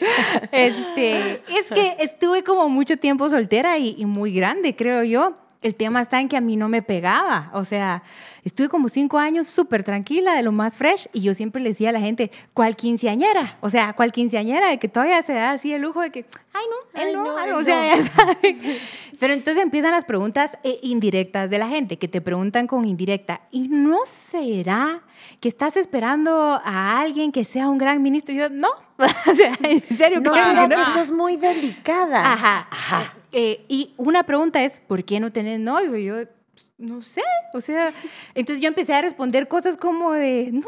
Este, 0.52 1.42
es 1.48 1.72
que 1.74 1.96
estuve 2.00 2.44
como 2.44 2.70
mucho 2.70 2.98
tiempo 2.98 3.30
soltera 3.30 3.78
y, 3.78 3.96
y 3.98 4.06
muy 4.06 4.34
grande, 4.34 4.76
creo 4.76 5.04
yo. 5.04 5.45
El 5.66 5.74
tema 5.74 6.00
está 6.00 6.20
en 6.22 6.30
que 6.30 6.38
a 6.38 6.42
mí 6.42 6.56
no 6.58 6.70
me 6.70 6.84
pegaba, 6.84 7.50
o 7.54 7.66
sea, 7.66 8.04
estuve 8.44 8.70
como 8.70 8.88
cinco 8.88 9.18
años 9.18 9.48
súper 9.48 9.84
tranquila, 9.84 10.36
de 10.36 10.44
lo 10.44 10.52
más 10.52 10.78
fresh, 10.78 11.08
y 11.12 11.22
yo 11.22 11.34
siempre 11.34 11.60
le 11.60 11.70
decía 11.70 11.90
a 11.90 11.92
la 11.92 12.00
gente, 12.00 12.30
¿cuál 12.54 12.76
quinceañera? 12.76 13.58
O 13.62 13.72
sea, 13.72 13.94
¿cuál 13.94 14.12
quinceañera? 14.12 14.70
De 14.70 14.78
que 14.78 14.88
todavía 14.88 15.24
se 15.24 15.34
da 15.34 15.50
así 15.54 15.74
el 15.74 15.82
lujo 15.82 16.02
de 16.02 16.12
que, 16.12 16.28
ay, 16.54 16.66
no, 16.70 17.02
él 17.02 17.08
Ay, 17.08 17.14
no, 17.16 17.24
no, 17.24 17.40
él 17.44 17.54
o 17.54 17.64
sea, 17.64 17.96
no. 17.96 18.04
ya 18.04 18.10
saben. 18.10 18.60
Pero 19.20 19.34
entonces 19.34 19.64
empiezan 19.64 19.90
las 19.92 20.06
preguntas 20.06 20.56
eh, 20.64 20.78
indirectas 20.84 21.50
de 21.50 21.58
la 21.58 21.68
gente, 21.68 21.98
que 21.98 22.08
te 22.08 22.22
preguntan 22.22 22.68
con 22.68 22.86
indirecta, 22.86 23.42
¿y 23.50 23.68
no 23.68 23.98
será 24.06 25.02
que 25.40 25.50
estás 25.50 25.78
esperando 25.78 26.62
a 26.64 27.00
alguien 27.00 27.32
que 27.32 27.44
sea 27.44 27.70
un 27.70 27.80
gran 27.80 28.04
ministro? 28.04 28.36
Y 28.36 28.38
yo, 28.38 28.50
no, 28.50 28.70
o 29.00 29.36
sea, 29.36 29.58
en 29.64 29.82
serio, 29.82 30.22
No, 30.22 30.32
claro 30.32 30.50
sino 30.52 30.70
que 30.70 30.76
que 30.76 30.82
no. 30.82 30.94
sos 30.94 31.10
muy 31.10 31.38
delicada. 31.38 32.34
Ajá, 32.34 32.68
ajá. 32.70 33.15
Eh, 33.32 33.66
y 33.68 33.94
una 33.98 34.24
pregunta 34.24 34.64
es, 34.64 34.80
¿por 34.80 35.04
qué 35.04 35.20
no 35.20 35.32
tenés 35.32 35.60
novio? 35.60 35.96
Y 35.96 36.06
yo, 36.06 36.16
pues, 36.16 36.72
no 36.78 37.02
sé, 37.02 37.24
o 37.54 37.62
sea, 37.62 37.92
entonces 38.34 38.62
yo 38.62 38.68
empecé 38.68 38.94
a 38.94 39.02
responder 39.02 39.48
cosas 39.48 39.78
como 39.78 40.12
de, 40.14 40.52
no, 40.52 40.68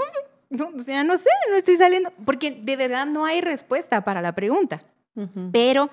no, 0.49 0.71
o 0.75 0.79
sea, 0.79 1.03
no 1.03 1.17
sé, 1.17 1.29
no 1.49 1.55
estoy 1.55 1.75
saliendo, 1.77 2.11
porque 2.25 2.51
de 2.51 2.75
verdad 2.75 3.05
no 3.05 3.25
hay 3.25 3.41
respuesta 3.41 4.03
para 4.03 4.21
la 4.21 4.33
pregunta. 4.33 4.83
Ujú. 5.15 5.49
Pero 5.51 5.89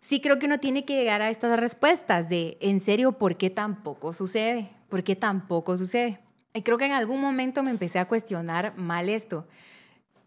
sí 0.00 0.20
creo 0.20 0.38
que 0.38 0.46
uno 0.46 0.60
tiene 0.60 0.84
que 0.84 0.96
llegar 0.96 1.22
a 1.22 1.30
estas 1.30 1.58
respuestas 1.58 2.28
de, 2.28 2.58
en 2.60 2.80
serio, 2.80 3.12
¿por 3.12 3.36
qué 3.36 3.50
tampoco 3.50 4.12
sucede? 4.12 4.70
¿Por 4.88 5.02
qué 5.02 5.16
tampoco 5.16 5.76
sucede? 5.76 6.20
Y 6.54 6.62
creo 6.62 6.78
que 6.78 6.86
en 6.86 6.92
algún 6.92 7.20
momento 7.20 7.62
me 7.62 7.70
empecé 7.70 7.98
a 7.98 8.08
cuestionar 8.08 8.76
mal 8.76 9.08
esto. 9.08 9.46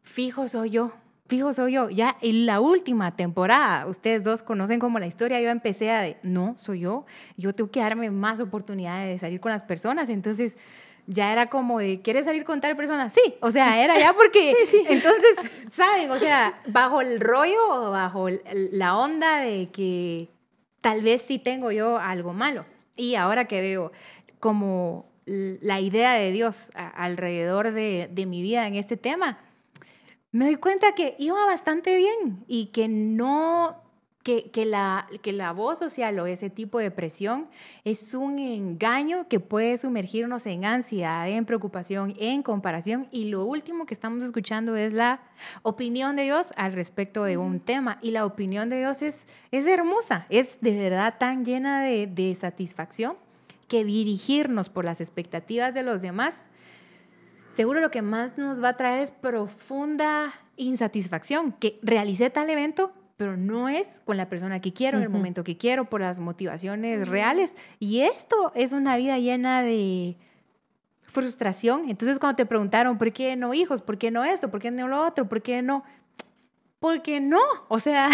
Fijo 0.01 0.47
soy 0.47 0.71
yo, 0.71 0.93
fijo 1.29 1.53
soy 1.53 1.73
yo. 1.73 1.89
Ya 1.89 2.17
en 2.21 2.45
la 2.45 2.59
última 2.59 3.15
temporada, 3.15 3.85
ustedes 3.85 4.23
dos 4.23 4.41
conocen 4.41 4.79
como 4.79 4.99
la 4.99 5.07
historia, 5.07 5.39
yo 5.39 5.49
empecé 5.49 5.91
a 5.91 6.01
de, 6.01 6.17
no, 6.23 6.55
soy 6.57 6.81
yo, 6.81 7.05
yo 7.37 7.53
tengo 7.53 7.71
que 7.71 7.79
darme 7.79 8.09
más 8.11 8.41
oportunidades 8.41 9.13
de 9.13 9.19
salir 9.19 9.39
con 9.39 9.51
las 9.51 9.63
personas. 9.63 10.09
Entonces 10.09 10.57
ya 11.05 11.31
era 11.31 11.49
como 11.49 11.79
de, 11.79 12.01
¿quieres 12.01 12.25
salir 12.25 12.43
con 12.43 12.59
tal 12.59 12.75
persona? 12.75 13.09
Sí, 13.09 13.35
o 13.41 13.51
sea, 13.51 13.81
era 13.83 13.97
ya 13.97 14.13
porque, 14.13 14.53
entonces, 14.89 15.35
¿saben? 15.71 16.09
O 16.11 16.17
sea, 16.17 16.59
bajo 16.67 16.99
el 17.01 17.21
rollo 17.21 17.61
o 17.69 17.91
bajo 17.91 18.27
la 18.71 18.97
onda 18.97 19.39
de 19.39 19.69
que 19.69 20.29
tal 20.81 21.03
vez 21.03 21.21
sí 21.21 21.37
tengo 21.37 21.71
yo 21.71 21.97
algo 21.99 22.33
malo. 22.33 22.65
Y 22.95 23.15
ahora 23.15 23.45
que 23.45 23.61
veo 23.61 23.91
como 24.39 25.05
la 25.25 25.79
idea 25.79 26.13
de 26.13 26.31
Dios 26.31 26.71
alrededor 26.73 27.71
de, 27.71 28.09
de 28.11 28.25
mi 28.25 28.41
vida 28.41 28.65
en 28.65 28.75
este 28.75 28.97
tema, 28.97 29.37
me 30.31 30.45
doy 30.45 30.55
cuenta 30.57 30.93
que 30.93 31.15
iba 31.17 31.43
bastante 31.45 31.95
bien 31.97 32.43
y 32.47 32.67
que 32.67 32.87
no, 32.87 33.81
que, 34.21 34.51
que, 34.51 34.65
la, 34.65 35.07
que 35.23 35.33
la 35.33 35.53
voz 35.53 35.79
social 35.79 36.19
o 36.19 36.27
ese 36.27 36.51
tipo 36.51 36.77
de 36.77 36.91
presión 36.91 37.47
es 37.83 38.13
un 38.13 38.37
engaño 38.37 39.27
que 39.27 39.39
puede 39.39 39.77
sumergirnos 39.79 40.45
en 40.45 40.65
ansiedad, 40.65 41.27
en 41.27 41.45
preocupación, 41.45 42.13
en 42.19 42.43
comparación. 42.43 43.07
Y 43.11 43.25
lo 43.25 43.43
último 43.43 43.87
que 43.87 43.95
estamos 43.95 44.23
escuchando 44.23 44.75
es 44.75 44.93
la 44.93 45.21
opinión 45.63 46.15
de 46.15 46.23
Dios 46.23 46.53
al 46.57 46.73
respecto 46.73 47.23
de 47.23 47.37
un 47.37 47.59
tema. 47.59 47.97
Y 48.01 48.11
la 48.11 48.25
opinión 48.25 48.69
de 48.69 48.77
Dios 48.79 49.01
es, 49.01 49.25
es 49.51 49.65
hermosa, 49.65 50.27
es 50.29 50.61
de 50.61 50.77
verdad 50.77 51.15
tan 51.17 51.43
llena 51.43 51.81
de, 51.81 52.05
de 52.05 52.35
satisfacción 52.35 53.17
que 53.67 53.83
dirigirnos 53.83 54.69
por 54.69 54.85
las 54.85 55.01
expectativas 55.01 55.73
de 55.73 55.83
los 55.83 56.01
demás 56.01 56.47
seguro 57.59 57.81
lo 57.81 57.91
que 57.91 58.01
más 58.01 58.37
nos 58.37 58.63
va 58.63 58.69
a 58.69 58.77
traer 58.77 59.01
es 59.01 59.11
profunda 59.11 60.31
insatisfacción, 60.55 61.51
que 61.51 61.77
realicé 61.83 62.29
tal 62.29 62.49
evento, 62.49 62.93
pero 63.17 63.35
no 63.35 63.67
es 63.67 63.99
con 64.05 64.15
la 64.15 64.29
persona 64.29 64.61
que 64.61 64.71
quiero, 64.71 64.97
en 64.97 65.03
el 65.03 65.09
momento 65.09 65.43
que 65.43 65.57
quiero, 65.57 65.89
por 65.89 65.99
las 65.99 66.19
motivaciones 66.19 67.05
reales. 67.09 67.57
Y 67.77 67.99
esto 67.99 68.53
es 68.55 68.71
una 68.71 68.95
vida 68.95 69.19
llena 69.19 69.61
de 69.61 70.15
frustración. 71.01 71.89
Entonces 71.89 72.17
cuando 72.17 72.37
te 72.37 72.45
preguntaron, 72.45 72.97
¿por 72.97 73.11
qué 73.11 73.35
no 73.35 73.53
hijos? 73.53 73.81
¿Por 73.81 73.97
qué 73.97 74.09
no 74.09 74.23
esto? 74.23 74.49
¿Por 74.49 74.61
qué 74.61 74.71
no 74.71 74.87
lo 74.87 75.05
otro? 75.05 75.27
¿Por 75.27 75.41
qué 75.41 75.61
no? 75.61 75.83
¿Por 76.79 77.01
qué 77.01 77.19
no? 77.19 77.41
O 77.67 77.79
sea, 77.79 78.09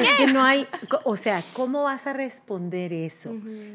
Es 0.00 0.12
que 0.18 0.26
no 0.32 0.42
hay, 0.42 0.66
o 1.04 1.16
sea, 1.16 1.42
¿cómo 1.52 1.84
vas 1.84 2.08
a 2.08 2.12
responder 2.12 2.92
eso? 2.92 3.32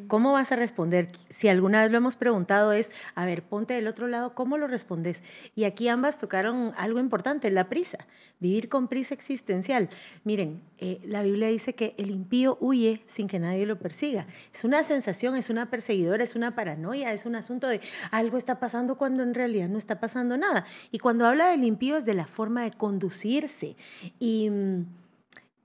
¿Cómo 0.07 0.33
vas 0.33 0.51
a 0.51 0.57
responder? 0.57 1.09
Si 1.29 1.47
alguna 1.47 1.81
vez 1.81 1.91
lo 1.91 1.97
hemos 1.97 2.17
preguntado 2.17 2.73
es, 2.73 2.91
a 3.15 3.25
ver, 3.25 3.43
ponte 3.43 3.73
del 3.73 3.87
otro 3.87 4.07
lado, 4.07 4.35
¿cómo 4.35 4.57
lo 4.57 4.67
respondes? 4.67 5.23
Y 5.55 5.63
aquí 5.63 5.87
ambas 5.87 6.19
tocaron 6.19 6.73
algo 6.75 6.99
importante, 6.99 7.49
la 7.51 7.69
prisa, 7.69 7.99
vivir 8.39 8.67
con 8.67 8.89
prisa 8.89 9.13
existencial. 9.13 9.89
Miren, 10.25 10.61
eh, 10.77 10.99
la 11.05 11.21
Biblia 11.21 11.47
dice 11.47 11.75
que 11.75 11.95
el 11.97 12.09
impío 12.09 12.57
huye 12.59 13.03
sin 13.05 13.27
que 13.27 13.39
nadie 13.39 13.65
lo 13.65 13.79
persiga. 13.79 14.27
Es 14.53 14.63
una 14.63 14.83
sensación, 14.83 15.35
es 15.35 15.49
una 15.49 15.69
perseguidora, 15.69 16.23
es 16.23 16.35
una 16.35 16.55
paranoia, 16.55 17.13
es 17.13 17.25
un 17.25 17.35
asunto 17.35 17.67
de 17.67 17.79
algo 18.09 18.37
está 18.37 18.59
pasando 18.59 18.97
cuando 18.97 19.23
en 19.23 19.33
realidad 19.33 19.69
no 19.69 19.77
está 19.77 19.99
pasando 19.99 20.37
nada. 20.37 20.65
Y 20.91 20.99
cuando 20.99 21.25
habla 21.25 21.49
del 21.49 21.63
impío 21.63 21.97
es 21.97 22.05
de 22.05 22.15
la 22.15 22.25
forma 22.27 22.63
de 22.63 22.71
conducirse. 22.71 23.77
Y 24.19 24.49
mm, 24.49 24.85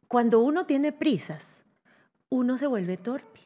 cuando 0.08 0.40
uno 0.40 0.66
tiene 0.66 0.92
prisas, 0.92 1.58
uno 2.28 2.58
se 2.58 2.66
vuelve 2.66 2.96
torpe. 2.96 3.40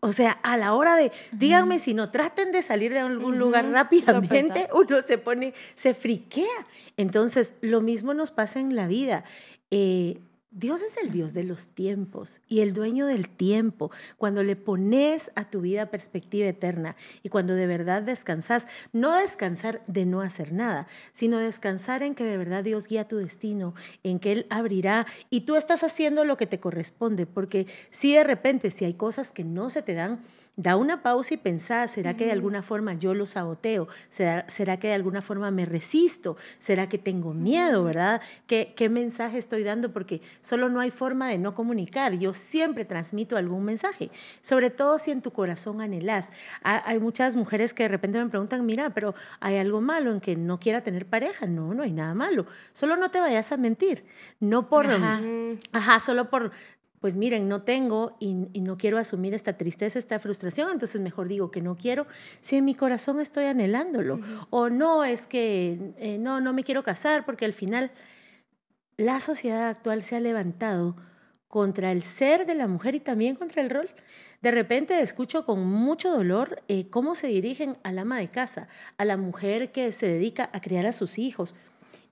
O 0.00 0.12
sea, 0.12 0.32
a 0.42 0.56
la 0.56 0.72
hora 0.72 0.96
de, 0.96 1.12
díganme 1.32 1.78
si 1.78 1.92
no, 1.92 2.10
traten 2.10 2.52
de 2.52 2.62
salir 2.62 2.92
de 2.92 3.00
algún 3.00 3.38
lugar 3.38 3.70
rápidamente, 3.70 4.68
uno 4.72 5.02
se 5.06 5.18
pone, 5.18 5.52
se 5.74 5.92
friquea. 5.92 6.66
Entonces, 6.96 7.54
lo 7.60 7.82
mismo 7.82 8.14
nos 8.14 8.30
pasa 8.30 8.60
en 8.60 8.74
la 8.74 8.86
vida. 8.86 9.24
Eh, 9.70 10.18
Dios 10.52 10.82
es 10.82 10.96
el 10.96 11.12
Dios 11.12 11.32
de 11.32 11.44
los 11.44 11.68
tiempos 11.68 12.40
y 12.48 12.58
el 12.58 12.74
dueño 12.74 13.06
del 13.06 13.28
tiempo. 13.28 13.92
Cuando 14.16 14.42
le 14.42 14.56
pones 14.56 15.30
a 15.36 15.48
tu 15.48 15.60
vida 15.60 15.86
perspectiva 15.86 16.48
eterna 16.48 16.96
y 17.22 17.28
cuando 17.28 17.54
de 17.54 17.68
verdad 17.68 18.02
descansas, 18.02 18.66
no 18.92 19.14
descansar 19.14 19.80
de 19.86 20.06
no 20.06 20.22
hacer 20.22 20.52
nada, 20.52 20.88
sino 21.12 21.38
descansar 21.38 22.02
en 22.02 22.16
que 22.16 22.24
de 22.24 22.36
verdad 22.36 22.64
Dios 22.64 22.88
guía 22.88 23.06
tu 23.06 23.18
destino, 23.18 23.74
en 24.02 24.18
que 24.18 24.32
Él 24.32 24.46
abrirá 24.50 25.06
y 25.30 25.42
tú 25.42 25.54
estás 25.54 25.84
haciendo 25.84 26.24
lo 26.24 26.36
que 26.36 26.48
te 26.48 26.58
corresponde, 26.58 27.26
porque 27.26 27.68
si 27.90 28.14
de 28.14 28.24
repente, 28.24 28.72
si 28.72 28.84
hay 28.84 28.94
cosas 28.94 29.30
que 29.30 29.44
no 29.44 29.70
se 29.70 29.82
te 29.82 29.94
dan, 29.94 30.20
da 30.56 30.76
una 30.76 31.02
pausa 31.02 31.32
y 31.34 31.36
pensá, 31.38 31.88
¿será 31.88 32.16
que 32.16 32.26
de 32.26 32.32
alguna 32.32 32.62
forma 32.62 32.92
yo 32.94 33.14
lo 33.14 33.24
saboteo? 33.24 33.88
¿Será, 34.10 34.44
será 34.48 34.78
que 34.78 34.88
de 34.88 34.94
alguna 34.94 35.22
forma 35.22 35.50
me 35.50 35.64
resisto? 35.64 36.36
¿Será 36.58 36.88
que 36.88 36.98
tengo 36.98 37.32
miedo, 37.32 37.82
verdad? 37.84 38.20
¿Qué, 38.46 38.74
¿Qué 38.76 38.88
mensaje 38.90 39.38
estoy 39.38 39.62
dando? 39.62 39.92
Porque 39.92 40.20
solo 40.42 40.68
no 40.68 40.80
hay 40.80 40.90
forma 40.90 41.28
de 41.28 41.38
no 41.38 41.54
comunicar. 41.54 42.12
Yo 42.18 42.34
siempre 42.34 42.84
transmito 42.84 43.36
algún 43.38 43.64
mensaje, 43.64 44.10
sobre 44.42 44.68
todo 44.70 44.98
si 44.98 45.10
en 45.12 45.22
tu 45.22 45.30
corazón 45.32 45.80
anhelás. 45.80 46.30
Ha- 46.62 46.82
Hay 46.90 46.98
muchas 46.98 47.36
mujeres 47.36 47.72
que 47.72 47.84
de 47.84 47.88
repente 47.88 48.22
me 48.22 48.28
preguntan, 48.28 48.66
mira, 48.66 48.90
pero 48.90 49.14
¿hay 49.40 49.56
algo 49.56 49.80
malo 49.80 50.12
en 50.12 50.20
que 50.20 50.36
no 50.36 50.60
quiera 50.60 50.82
tener 50.82 51.06
pareja? 51.06 51.46
No, 51.46 51.72
no 51.72 51.82
hay 51.82 51.92
nada 51.92 52.12
malo. 52.14 52.44
Solo 52.72 52.96
no 52.96 53.10
te 53.10 53.20
vayas 53.20 53.50
a 53.52 53.56
mentir. 53.56 54.04
No 54.40 54.68
por... 54.68 54.86
Ajá. 54.86 55.20
Ajá, 55.72 56.00
solo 56.00 56.28
por, 56.28 56.50
pues 57.00 57.16
miren, 57.16 57.48
no 57.48 57.62
tengo 57.62 58.16
y, 58.20 58.48
y 58.52 58.60
no 58.60 58.76
quiero 58.76 58.98
asumir 58.98 59.32
esta 59.32 59.56
tristeza, 59.56 59.98
esta 59.98 60.18
frustración, 60.18 60.68
entonces 60.70 61.00
mejor 61.00 61.28
digo 61.28 61.50
que 61.50 61.62
no 61.62 61.76
quiero, 61.76 62.06
si 62.42 62.56
en 62.56 62.66
mi 62.66 62.74
corazón 62.74 63.20
estoy 63.20 63.46
anhelándolo. 63.46 64.20
O 64.50 64.68
no, 64.68 65.02
es 65.04 65.26
que 65.26 65.94
eh, 65.96 66.18
no, 66.18 66.40
no 66.40 66.52
me 66.52 66.62
quiero 66.62 66.82
casar 66.82 67.24
porque 67.24 67.46
al 67.46 67.54
final 67.54 67.90
la 68.98 69.20
sociedad 69.20 69.68
actual 69.68 70.02
se 70.02 70.16
ha 70.16 70.20
levantado 70.20 70.94
contra 71.48 71.90
el 71.90 72.02
ser 72.02 72.44
de 72.44 72.54
la 72.54 72.68
mujer 72.68 72.94
y 72.94 73.00
también 73.00 73.34
contra 73.34 73.62
el 73.62 73.70
rol. 73.70 73.88
De 74.42 74.50
repente 74.50 75.00
escucho 75.00 75.46
con 75.46 75.66
mucho 75.66 76.10
dolor 76.10 76.62
eh, 76.68 76.88
cómo 76.90 77.14
se 77.14 77.28
dirigen 77.28 77.78
al 77.82 77.98
ama 77.98 78.18
de 78.18 78.28
casa, 78.28 78.68
a 78.98 79.06
la 79.06 79.16
mujer 79.16 79.72
que 79.72 79.90
se 79.92 80.06
dedica 80.06 80.50
a 80.52 80.60
criar 80.60 80.86
a 80.86 80.92
sus 80.92 81.18
hijos. 81.18 81.54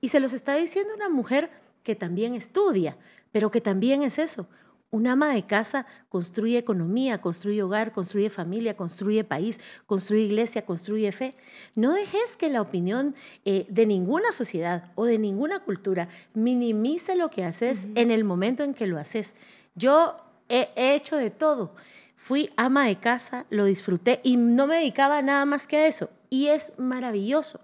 Y 0.01 0.09
se 0.09 0.19
los 0.19 0.33
está 0.33 0.55
diciendo 0.57 0.95
una 0.95 1.11
mujer 1.11 1.51
que 1.83 1.95
también 1.95 2.35
estudia, 2.35 2.97
pero 3.33 3.51
que 3.51 3.61
también 3.61 4.03
es 4.03 4.19
eso. 4.19 4.49
Un 4.91 5.07
ama 5.07 5.35
de 5.35 5.45
casa 5.45 5.87
construye 6.09 6.57
economía, 6.57 7.21
construye 7.21 7.63
hogar, 7.63 7.93
construye 7.93 8.31
familia, 8.31 8.75
construye 8.75 9.23
país, 9.23 9.61
construye 9.85 10.23
iglesia, 10.23 10.65
construye 10.65 11.13
fe. 11.13 11.35
No 11.75 11.93
dejes 11.93 12.37
que 12.39 12.49
la 12.49 12.63
opinión 12.63 13.15
eh, 13.45 13.67
de 13.69 13.85
ninguna 13.85 14.33
sociedad 14.33 14.91
o 14.95 15.05
de 15.05 15.19
ninguna 15.19 15.59
cultura 15.59 16.09
minimice 16.33 17.17
lo 17.17 17.29
que 17.29 17.45
haces 17.45 17.87
en 17.97 18.11
el 18.11 18.25
momento 18.25 18.65
en 18.65 18.73
que 18.73 18.87
lo 18.87 18.97
haces. 18.97 19.35
Yo 19.75 20.17
he, 20.49 20.71
he 20.75 20.95
hecho 20.95 21.17
de 21.17 21.31
todo. 21.31 21.75
Fui 22.17 22.49
ama 22.57 22.87
de 22.87 22.97
casa, 22.97 23.45
lo 23.51 23.67
disfruté 23.67 24.21
y 24.25 24.39
no 24.39 24.67
me 24.67 24.77
dedicaba 24.77 25.21
nada 25.21 25.45
más 25.45 25.67
que 25.67 25.77
a 25.77 25.87
eso. 25.87 26.09
Y 26.31 26.47
es 26.47 26.79
maravilloso 26.79 27.61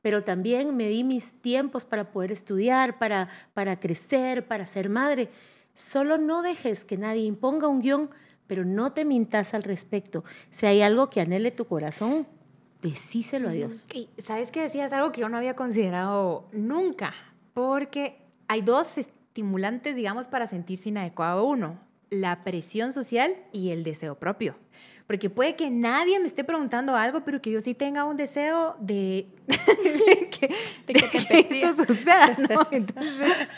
pero 0.00 0.22
también 0.22 0.76
me 0.76 0.88
di 0.88 1.04
mis 1.04 1.32
tiempos 1.42 1.84
para 1.84 2.12
poder 2.12 2.32
estudiar, 2.32 2.98
para, 2.98 3.28
para 3.52 3.80
crecer, 3.80 4.46
para 4.46 4.64
ser 4.64 4.88
madre. 4.88 5.28
Solo 5.78 6.18
no 6.18 6.42
dejes 6.42 6.84
que 6.84 6.98
nadie 6.98 7.22
imponga 7.22 7.68
un 7.68 7.80
guion 7.80 8.10
pero 8.48 8.64
no 8.64 8.92
te 8.92 9.04
mintas 9.04 9.54
al 9.54 9.62
respecto. 9.62 10.24
Si 10.50 10.66
hay 10.66 10.80
algo 10.80 11.08
que 11.10 11.20
anhele 11.20 11.52
tu 11.52 11.66
corazón, 11.66 12.26
decíselo 12.82 13.50
a 13.50 13.52
Dios. 13.52 13.86
Y 13.94 14.08
sabes 14.20 14.50
que 14.50 14.62
decías 14.62 14.92
algo 14.92 15.12
que 15.12 15.20
yo 15.20 15.28
no 15.28 15.36
había 15.36 15.54
considerado 15.54 16.48
nunca, 16.50 17.14
porque 17.54 18.22
hay 18.48 18.62
dos 18.62 18.98
estimulantes, 18.98 19.94
digamos, 19.94 20.26
para 20.26 20.48
sentirse 20.48 20.88
inadecuado 20.88 21.44
uno, 21.44 21.78
la 22.10 22.42
presión 22.42 22.92
social 22.92 23.36
y 23.52 23.70
el 23.70 23.84
deseo 23.84 24.18
propio. 24.18 24.56
Porque 25.06 25.30
puede 25.30 25.56
que 25.56 25.70
nadie 25.70 26.20
me 26.20 26.26
esté 26.26 26.44
preguntando 26.44 26.94
algo, 26.94 27.24
pero 27.24 27.40
que 27.40 27.50
yo 27.50 27.60
sí 27.60 27.74
tenga 27.74 28.04
un 28.04 28.16
deseo 28.16 28.76
de, 28.78 29.28
que, 30.38 30.54
de 30.86 30.94
que, 30.94 31.62
eso 31.62 31.84
suceda, 31.84 32.36
¿no? 32.38 32.68
Entonces, 32.70 33.48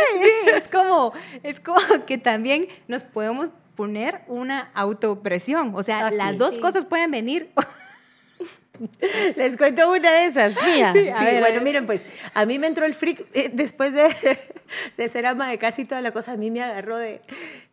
sí, 0.22 0.50
es 0.50 0.68
como, 0.68 1.12
es 1.42 1.60
como 1.60 1.80
que 2.06 2.18
también 2.18 2.68
nos 2.88 3.02
podemos 3.04 3.50
poner 3.74 4.22
una 4.26 4.70
autopresión. 4.74 5.72
O 5.74 5.82
sea, 5.82 6.10
las 6.10 6.36
dos 6.36 6.58
cosas 6.58 6.84
pueden 6.84 7.10
venir 7.10 7.50
Les 9.36 9.56
cuento 9.56 9.90
una 9.90 10.10
de 10.10 10.26
esas, 10.26 10.54
mía. 10.64 10.92
Sí, 10.94 11.08
bueno, 11.38 11.60
miren, 11.60 11.86
pues 11.86 12.04
a 12.34 12.46
mí 12.46 12.58
me 12.58 12.66
entró 12.66 12.86
el 12.86 12.94
freak 12.94 13.26
eh, 13.34 13.50
después 13.52 13.92
de, 13.92 14.08
de, 14.96 15.08
ser 15.08 15.26
ama 15.26 15.50
de 15.50 15.58
casi 15.58 15.84
toda 15.84 16.00
la 16.00 16.12
cosa. 16.12 16.32
A 16.32 16.36
mí 16.36 16.50
me 16.50 16.62
agarró 16.62 16.96
de, 16.96 17.20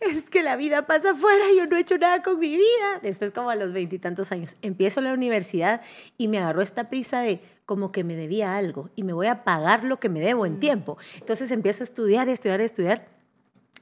es 0.02 0.30
que 0.30 0.44
la 0.44 0.56
vida 0.56 0.86
pasa 0.86 1.12
afuera 1.12 1.46
y 1.52 1.58
yo 1.58 1.66
no 1.68 1.78
he 1.78 1.82
hecho 1.82 1.98
nada 1.98 2.22
con 2.22 2.40
mi 2.40 2.58
vida. 2.58 3.00
Después, 3.02 3.32
como 3.32 3.50
a 3.50 3.56
los 3.56 3.72
veintitantos 3.72 4.32
años, 4.32 4.58
empiezo 4.62 5.02
la 5.02 5.14
universidad 5.14 5.82
y 6.18 6.28
me 6.28 6.40
agarró 6.40 6.62
esta 6.62 6.90
prisa 6.90 7.22
de 7.22 7.40
como 7.68 7.92
que 7.92 8.06
me 8.06 8.16
debía 8.16 8.56
algo 8.56 8.90
y 8.96 9.04
me 9.04 9.12
voy 9.12 9.28
a 9.28 9.44
pagar 9.44 9.84
lo 9.84 10.00
que 10.00 10.08
me 10.08 10.22
debo 10.22 10.46
en 10.46 10.54
mm. 10.54 10.60
tiempo. 10.60 10.98
Entonces 11.20 11.52
empiezo 11.52 11.84
a 11.84 11.86
estudiar, 11.86 12.30
estudiar, 12.30 12.62
estudiar. 12.62 13.06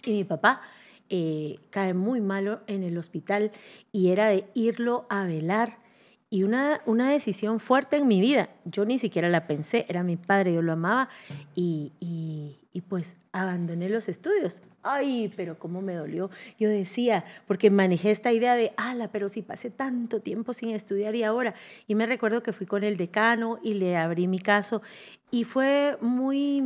Y 0.04 0.12
mi 0.12 0.24
papá 0.24 0.62
eh, 1.10 1.60
cae 1.70 1.94
muy 1.94 2.20
malo 2.20 2.62
en 2.66 2.82
el 2.82 2.98
hospital 2.98 3.52
y 3.92 4.10
era 4.10 4.28
de 4.28 4.46
irlo 4.56 5.06
a 5.10 5.24
velar 5.26 5.78
y 6.32 6.42
una, 6.42 6.82
una 6.88 7.12
decisión 7.12 7.60
fuerte 7.60 7.98
en 7.98 8.08
mi 8.08 8.20
vida. 8.20 8.50
Yo 8.66 8.86
ni 8.86 8.98
siquiera 8.98 9.30
la 9.30 9.46
pensé, 9.46 9.86
era 9.88 10.02
mi 10.02 10.18
padre, 10.18 10.56
yo 10.56 10.64
lo 10.64 10.74
amaba 10.74 11.08
y, 11.54 11.92
y, 12.00 12.35
y 12.76 12.82
pues 12.82 13.16
abandoné 13.32 13.88
los 13.88 14.10
estudios. 14.10 14.62
Ay, 14.84 15.34
pero 15.38 15.58
cómo 15.58 15.82
me 15.82 15.94
dolió. 15.94 16.30
Yo 16.60 16.68
decía, 16.68 17.24
porque 17.48 17.70
manejé 17.70 18.12
esta 18.12 18.34
idea 18.34 18.54
de, 18.56 18.74
ala, 18.76 19.10
pero 19.14 19.30
si 19.30 19.42
pasé 19.42 19.70
tanto 19.70 20.20
tiempo 20.20 20.52
sin 20.52 20.72
estudiar 20.72 21.16
y 21.16 21.24
ahora. 21.24 21.56
Y 21.88 21.96
me 21.96 22.06
recuerdo 22.06 22.44
que 22.44 22.52
fui 22.52 22.68
con 22.68 22.84
el 22.84 22.98
decano 22.98 23.60
y 23.64 23.76
le 23.76 23.96
abrí 23.96 24.28
mi 24.28 24.40
caso 24.40 24.82
y 25.32 25.46
fue 25.46 25.98
muy, 26.02 26.62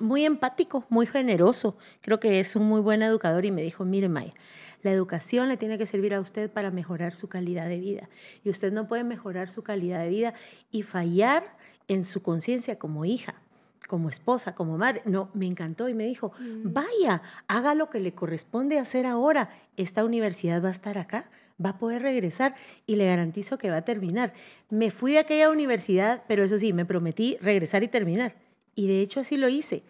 muy 0.00 0.24
empático, 0.24 0.84
muy 0.88 1.06
generoso. 1.06 1.76
Creo 2.00 2.18
que 2.18 2.40
es 2.40 2.56
un 2.56 2.64
muy 2.64 2.80
buen 2.80 3.00
educador 3.00 3.44
y 3.44 3.52
me 3.52 3.62
dijo, 3.62 3.84
mire, 3.84 4.08
Maya, 4.08 4.34
la 4.82 4.90
educación 4.90 5.48
le 5.48 5.56
tiene 5.56 5.78
que 5.78 5.86
servir 5.86 6.12
a 6.12 6.20
usted 6.20 6.50
para 6.50 6.72
mejorar 6.72 7.14
su 7.14 7.28
calidad 7.28 7.68
de 7.68 7.78
vida. 7.78 8.08
Y 8.42 8.50
usted 8.50 8.72
no 8.72 8.88
puede 8.88 9.04
mejorar 9.04 9.48
su 9.48 9.62
calidad 9.62 10.00
de 10.00 10.08
vida 10.08 10.34
y 10.72 10.82
fallar 10.82 11.56
en 11.86 12.04
su 12.04 12.20
conciencia 12.20 12.80
como 12.80 13.04
hija 13.04 13.41
como 13.88 14.08
esposa, 14.08 14.54
como 14.54 14.78
madre. 14.78 15.02
No, 15.04 15.30
me 15.34 15.46
encantó 15.46 15.88
y 15.88 15.94
me 15.94 16.04
dijo, 16.04 16.32
mm. 16.38 16.72
vaya, 16.72 17.22
haga 17.48 17.74
lo 17.74 17.90
que 17.90 18.00
le 18.00 18.14
corresponde 18.14 18.78
hacer 18.78 19.06
ahora. 19.06 19.50
Esta 19.76 20.04
universidad 20.04 20.62
va 20.62 20.68
a 20.68 20.72
estar 20.72 20.98
acá, 20.98 21.30
va 21.64 21.70
a 21.70 21.78
poder 21.78 22.02
regresar 22.02 22.54
y 22.86 22.96
le 22.96 23.06
garantizo 23.06 23.58
que 23.58 23.70
va 23.70 23.78
a 23.78 23.84
terminar. 23.84 24.32
Me 24.70 24.90
fui 24.90 25.12
de 25.12 25.18
aquella 25.18 25.50
universidad, 25.50 26.22
pero 26.28 26.44
eso 26.44 26.58
sí, 26.58 26.72
me 26.72 26.84
prometí 26.84 27.36
regresar 27.40 27.82
y 27.82 27.88
terminar. 27.88 28.34
Y 28.74 28.88
de 28.88 29.00
hecho 29.00 29.20
así 29.20 29.36
lo 29.36 29.48
hice. 29.48 29.82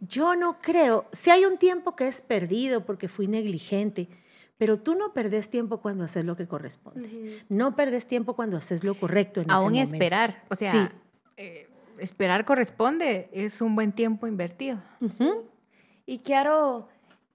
Yo 0.00 0.34
no 0.36 0.58
creo, 0.60 1.06
si 1.12 1.30
hay 1.30 1.44
un 1.44 1.56
tiempo 1.56 1.96
que 1.96 2.08
es 2.08 2.20
perdido 2.20 2.84
porque 2.84 3.08
fui 3.08 3.26
negligente, 3.26 4.08
pero 4.58 4.78
tú 4.78 4.94
no 4.94 5.12
perdés 5.12 5.50
tiempo 5.50 5.80
cuando 5.80 6.04
haces 6.04 6.24
lo 6.24 6.36
que 6.36 6.46
corresponde. 6.46 7.42
No 7.48 7.74
perdés 7.74 8.06
tiempo 8.06 8.34
cuando 8.34 8.56
haces 8.56 8.84
lo 8.84 8.94
correcto 8.94 9.40
en 9.40 9.50
Aún 9.50 9.74
ese 9.74 9.86
momento. 9.86 9.94
esperar. 9.94 10.44
O 10.48 10.54
sea, 10.54 10.92
eh, 11.36 11.68
esperar 11.98 12.44
corresponde. 12.44 13.28
Es 13.32 13.60
un 13.60 13.74
buen 13.74 13.92
tiempo 13.92 14.26
invertido. 14.26 14.82
Y 16.06 16.18
quiero, 16.18 16.88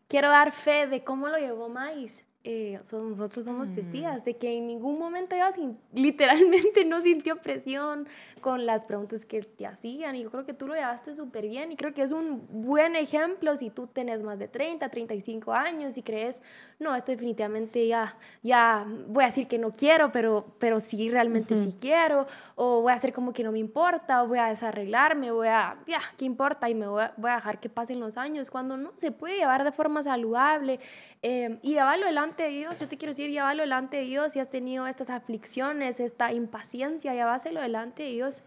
quiero 0.07 0.29
dar 0.29 0.51
fe 0.51 0.87
de 0.87 1.03
cómo 1.03 1.27
lo 1.27 1.37
llevó 1.37 1.69
Mais 1.69 2.28
eh, 2.45 2.79
nosotros 2.93 3.43
somos 3.43 3.69
mm. 3.69 3.75
testigos 3.75 4.23
de 4.23 4.37
que 4.37 4.57
en 4.57 4.67
ningún 4.67 4.97
momento 4.97 5.35
ella 5.35 5.51
literalmente 5.93 6.85
no 6.85 7.01
sintió 7.01 7.35
presión 7.41 8.07
con 8.39 8.65
las 8.65 8.85
preguntas 8.85 9.25
que 9.25 9.41
te 9.41 9.67
hacían 9.67 10.15
y 10.15 10.23
yo 10.23 10.31
creo 10.31 10.45
que 10.45 10.53
tú 10.53 10.65
lo 10.65 10.73
llevaste 10.73 11.13
súper 11.15 11.49
bien 11.49 11.73
y 11.73 11.75
creo 11.75 11.93
que 11.93 12.01
es 12.01 12.11
un 12.11 12.47
buen 12.49 12.95
ejemplo 12.95 13.57
si 13.57 13.69
tú 13.69 13.87
tienes 13.87 14.23
más 14.23 14.39
de 14.39 14.47
30, 14.47 14.87
35 14.87 15.51
años 15.51 15.97
y 15.97 16.01
crees, 16.01 16.41
no, 16.79 16.95
esto 16.95 17.11
definitivamente 17.11 17.85
ya, 17.87 18.17
ya 18.41 18.85
voy 19.07 19.25
a 19.25 19.27
decir 19.27 19.47
que 19.47 19.57
no 19.57 19.73
quiero, 19.73 20.11
pero, 20.13 20.55
pero 20.59 20.79
sí 20.79 21.09
realmente 21.09 21.57
sí 21.57 21.75
quiero, 21.79 22.25
o 22.55 22.81
voy 22.81 22.93
a 22.93 22.95
hacer 22.95 23.11
como 23.11 23.33
que 23.33 23.43
no 23.43 23.51
me 23.51 23.59
importa, 23.59 24.23
o 24.23 24.27
voy 24.29 24.39
a 24.39 24.45
desarreglarme, 24.45 25.31
voy 25.31 25.49
a, 25.49 25.77
ya, 25.85 25.99
¿qué 26.17 26.23
importa? 26.23 26.69
Y 26.69 26.75
me 26.75 26.87
voy 26.87 27.03
a, 27.03 27.13
voy 27.17 27.31
a 27.31 27.35
dejar 27.35 27.59
que 27.59 27.67
pasen 27.67 27.99
los 27.99 28.17
años, 28.17 28.49
cuando 28.49 28.77
no, 28.77 28.93
se 28.95 29.11
puede 29.11 29.37
llevar 29.37 29.65
de 29.65 29.73
forma 29.73 30.03
saludable 30.03 30.79
eh, 31.21 31.59
y 31.61 31.73
llevarlo 31.73 32.05
adelante 32.05 32.29
de 32.43 32.49
Dios. 32.49 32.79
Yo 32.79 32.87
te 32.87 32.97
quiero 32.97 33.11
decir, 33.11 33.29
llévalo 33.29 33.61
delante 33.63 33.97
de 33.97 34.03
Dios. 34.03 34.33
Si 34.33 34.39
has 34.39 34.49
tenido 34.49 34.87
estas 34.87 35.09
aflicciones, 35.09 35.99
esta 35.99 36.31
impaciencia, 36.33 37.13
llévaselo 37.13 37.61
delante 37.61 38.03
de 38.03 38.09
Dios. 38.09 38.43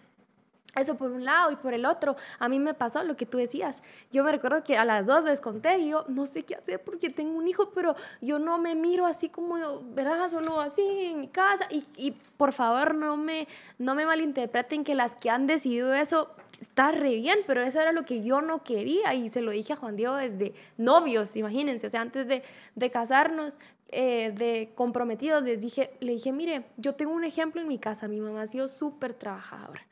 Eso 0.74 0.96
por 0.96 1.10
un 1.10 1.24
lado 1.26 1.50
y 1.50 1.56
por 1.56 1.74
el 1.74 1.84
otro, 1.84 2.16
a 2.38 2.48
mí 2.48 2.58
me 2.58 2.72
pasó 2.72 3.04
lo 3.04 3.14
que 3.14 3.26
tú 3.26 3.36
decías. 3.36 3.82
Yo 4.10 4.24
me 4.24 4.32
recuerdo 4.32 4.64
que 4.64 4.78
a 4.78 4.86
las 4.86 5.04
dos 5.04 5.22
les 5.24 5.42
conté 5.42 5.78
y 5.78 5.90
yo 5.90 6.06
no 6.08 6.24
sé 6.24 6.44
qué 6.44 6.54
hacer 6.54 6.82
porque 6.82 7.10
tengo 7.10 7.36
un 7.36 7.46
hijo, 7.46 7.70
pero 7.74 7.94
yo 8.22 8.38
no 8.38 8.56
me 8.56 8.74
miro 8.74 9.04
así 9.04 9.28
como, 9.28 9.82
verás, 9.92 10.30
solo 10.30 10.60
así 10.60 10.82
en 11.10 11.20
mi 11.20 11.28
casa. 11.28 11.66
Y, 11.68 11.84
y 11.96 12.12
por 12.38 12.52
favor, 12.52 12.94
no 12.94 13.18
me, 13.18 13.46
no 13.78 13.94
me 13.94 14.06
malinterpreten 14.06 14.82
que 14.82 14.94
las 14.94 15.14
que 15.14 15.28
han 15.28 15.46
decidido 15.46 15.92
eso 15.92 16.30
está 16.62 16.92
re 16.92 17.16
bien, 17.16 17.40
pero 17.46 17.60
eso 17.60 17.80
era 17.80 17.92
lo 17.92 18.04
que 18.04 18.22
yo 18.22 18.40
no 18.40 18.62
quería 18.62 19.12
y 19.14 19.28
se 19.30 19.42
lo 19.42 19.50
dije 19.50 19.72
a 19.72 19.76
Juan 19.76 19.96
Diego 19.96 20.14
desde 20.14 20.54
novios, 20.78 21.36
imagínense, 21.36 21.88
o 21.88 21.90
sea, 21.90 22.00
antes 22.00 22.28
de, 22.28 22.44
de 22.76 22.90
casarnos, 22.90 23.58
eh, 23.92 24.32
de 24.32 24.72
comprometidos, 24.74 25.42
les 25.42 25.60
dije, 25.60 25.92
le 26.00 26.12
dije, 26.12 26.32
mire, 26.32 26.64
yo 26.78 26.94
tengo 26.94 27.12
un 27.12 27.24
ejemplo 27.24 27.60
en 27.60 27.68
mi 27.68 27.78
casa, 27.78 28.08
mi 28.08 28.20
mamá 28.20 28.42
ha 28.42 28.46
sido 28.46 28.66
súper 28.66 29.12
trabajadora. 29.12 29.86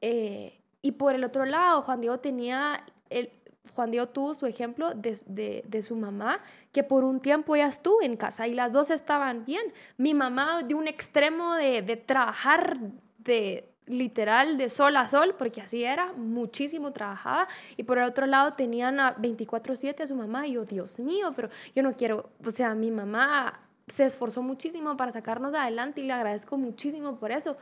Eh, 0.00 0.58
y 0.82 0.92
por 0.92 1.14
el 1.14 1.22
otro 1.22 1.44
lado, 1.46 1.80
Juan 1.82 2.00
Diego 2.00 2.18
tenía, 2.18 2.84
el, 3.08 3.30
Juan 3.72 3.92
Diego 3.92 4.08
tuvo 4.08 4.34
su 4.34 4.46
ejemplo 4.46 4.94
de, 4.94 5.16
de, 5.26 5.62
de, 5.66 5.82
su 5.82 5.94
mamá, 5.94 6.40
que 6.72 6.82
por 6.82 7.04
un 7.04 7.20
tiempo 7.20 7.54
ya 7.54 7.68
estuvo 7.68 8.02
en 8.02 8.16
casa 8.16 8.48
y 8.48 8.54
las 8.54 8.72
dos 8.72 8.90
estaban 8.90 9.44
bien. 9.44 9.62
Mi 9.96 10.12
mamá 10.12 10.62
de 10.64 10.74
un 10.74 10.88
extremo 10.88 11.54
de, 11.54 11.82
de 11.82 11.96
trabajar 11.96 12.78
de 13.18 13.75
literal 13.86 14.56
de 14.56 14.68
sol 14.68 14.96
a 14.96 15.08
sol, 15.08 15.34
porque 15.38 15.60
así 15.60 15.84
era, 15.84 16.12
muchísimo 16.12 16.92
trabajaba, 16.92 17.48
y 17.76 17.84
por 17.84 17.98
el 17.98 18.04
otro 18.04 18.26
lado 18.26 18.54
tenían 18.54 19.00
a 19.00 19.14
24/7 19.16 20.02
a 20.02 20.06
su 20.06 20.14
mamá, 20.14 20.46
y 20.46 20.52
yo, 20.52 20.64
Dios 20.64 20.98
mío, 20.98 21.32
pero 21.34 21.48
yo 21.74 21.82
no 21.82 21.94
quiero, 21.94 22.30
o 22.44 22.50
sea, 22.50 22.74
mi 22.74 22.90
mamá 22.90 23.60
se 23.86 24.04
esforzó 24.04 24.42
muchísimo 24.42 24.96
para 24.96 25.12
sacarnos 25.12 25.54
adelante 25.54 26.00
y 26.00 26.04
le 26.04 26.12
agradezco 26.12 26.56
muchísimo 26.56 27.16
por 27.16 27.30
eso. 27.30 27.56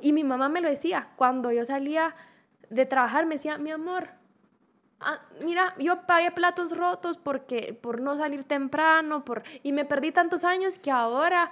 Y 0.00 0.12
mi 0.12 0.24
mamá 0.24 0.48
me 0.48 0.60
lo 0.60 0.68
decía, 0.68 1.08
cuando 1.16 1.50
yo 1.50 1.64
salía 1.64 2.14
de 2.68 2.86
trabajar, 2.86 3.24
me 3.24 3.36
decía, 3.36 3.56
mi 3.56 3.70
amor, 3.70 4.10
ah, 5.00 5.20
mira, 5.42 5.74
yo 5.78 6.02
pagué 6.02 6.30
platos 6.30 6.76
rotos 6.76 7.16
porque, 7.16 7.72
por 7.80 8.00
no 8.00 8.16
salir 8.16 8.44
temprano, 8.44 9.24
por, 9.24 9.42
y 9.62 9.72
me 9.72 9.84
perdí 9.84 10.12
tantos 10.12 10.44
años 10.44 10.78
que 10.78 10.90
ahora 10.90 11.50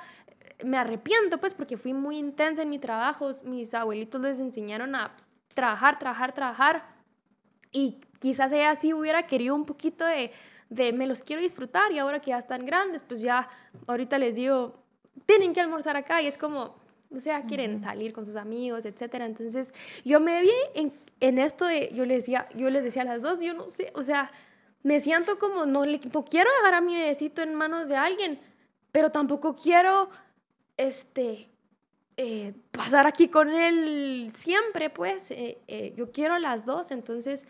me 0.65 0.77
arrepiento, 0.77 1.39
pues, 1.39 1.55
porque 1.55 1.77
fui 1.77 1.93
muy 1.93 2.19
intensa 2.19 2.63
en 2.63 2.71
mi 2.71 2.79
trabajo. 2.79 3.31
Mis 3.45 3.75
abuelitos 3.75 4.21
les 4.21 4.41
enseñaron 4.41 4.95
a 4.95 5.15
trabajar, 5.55 5.99
trabajar, 5.99 6.33
trabajar. 6.33 6.85
Y 7.73 8.01
quizás 8.19 8.53
ella 8.53 8.75
sí 8.75 8.93
hubiera 8.93 9.27
querido 9.27 9.55
un 9.55 9.65
poquito 9.65 10.05
de, 10.05 10.33
de 10.69 10.93
me 10.93 11.07
los 11.07 11.23
quiero 11.23 11.43
disfrutar 11.43 11.93
y 11.93 11.99
ahora 11.99 12.21
que 12.21 12.31
ya 12.31 12.39
están 12.39 12.65
grandes, 12.65 13.03
pues 13.03 13.21
ya 13.21 13.49
ahorita 13.87 14.19
les 14.19 14.35
digo, 14.35 14.83
tienen 15.27 15.53
que 15.53 15.61
almorzar 15.61 15.97
acá 15.97 16.23
y 16.23 16.27
es 16.27 16.39
como, 16.39 16.77
o 17.15 17.19
sea, 17.19 17.43
quieren 17.43 17.81
salir 17.81 18.13
con 18.13 18.25
sus 18.25 18.37
amigos, 18.37 18.87
etcétera. 18.87 19.27
Entonces, 19.27 19.75
yo 20.05 20.21
me 20.21 20.43
vi 20.43 20.53
en, 20.75 20.93
en, 21.21 21.39
esto 21.39 21.67
de, 21.67 21.91
yo 21.93 22.05
les, 22.05 22.19
decía, 22.19 22.49
yo 22.55 22.71
les 22.71 22.85
decía 22.85 23.03
a 23.03 23.05
las 23.05 23.23
dos, 23.23 23.41
yo 23.41 23.53
no 23.55 23.69
sé, 23.69 23.93
o 23.95 24.03
sea, 24.03 24.31
me 24.83 25.01
siento 25.01 25.39
como, 25.39 25.67
no, 25.67 25.85
no 25.85 26.25
quiero 26.25 26.51
dejar 26.59 26.75
a 26.75 26.81
mi 26.81 26.95
bebecito 26.95 27.43
en 27.43 27.55
manos 27.55 27.89
de 27.89 27.97
alguien, 27.97 28.41
pero 28.93 29.11
tampoco 29.11 29.57
quiero 29.57 30.09
este, 30.81 31.49
eh, 32.17 32.55
pasar 32.71 33.07
aquí 33.07 33.29
con 33.29 33.51
él 33.51 34.33
siempre, 34.35 34.89
pues 34.89 35.31
eh, 35.31 35.59
eh, 35.69 35.93
yo 35.95 36.11
quiero 36.11 36.39
las 36.39 36.65
dos, 36.65 36.91
entonces, 36.91 37.47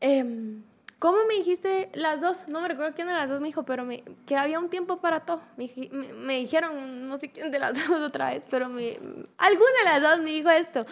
em, 0.00 0.62
¿cómo 0.98 1.18
me 1.28 1.34
dijiste 1.34 1.88
las 1.94 2.20
dos? 2.20 2.48
No 2.48 2.60
me 2.60 2.66
recuerdo 2.66 2.94
quién 2.94 3.06
de 3.06 3.14
las 3.14 3.28
dos 3.28 3.40
me 3.40 3.46
dijo, 3.46 3.64
pero 3.64 3.84
me, 3.84 4.02
que 4.26 4.36
había 4.36 4.58
un 4.58 4.70
tiempo 4.70 5.00
para 5.00 5.20
todo. 5.20 5.40
Me, 5.56 5.70
me, 6.16 6.38
dijeron, 6.38 7.08
no 7.08 7.16
sé 7.16 7.30
quién 7.30 7.52
de 7.52 7.60
las 7.60 7.74
dos 7.88 8.02
otra 8.02 8.30
vez, 8.30 8.48
pero 8.50 8.68
me, 8.68 8.98
alguna 9.38 9.78
de 9.84 9.84
las 9.84 10.02
dos 10.02 10.18
me 10.18 10.30
dijo 10.30 10.50
esto, 10.50 10.84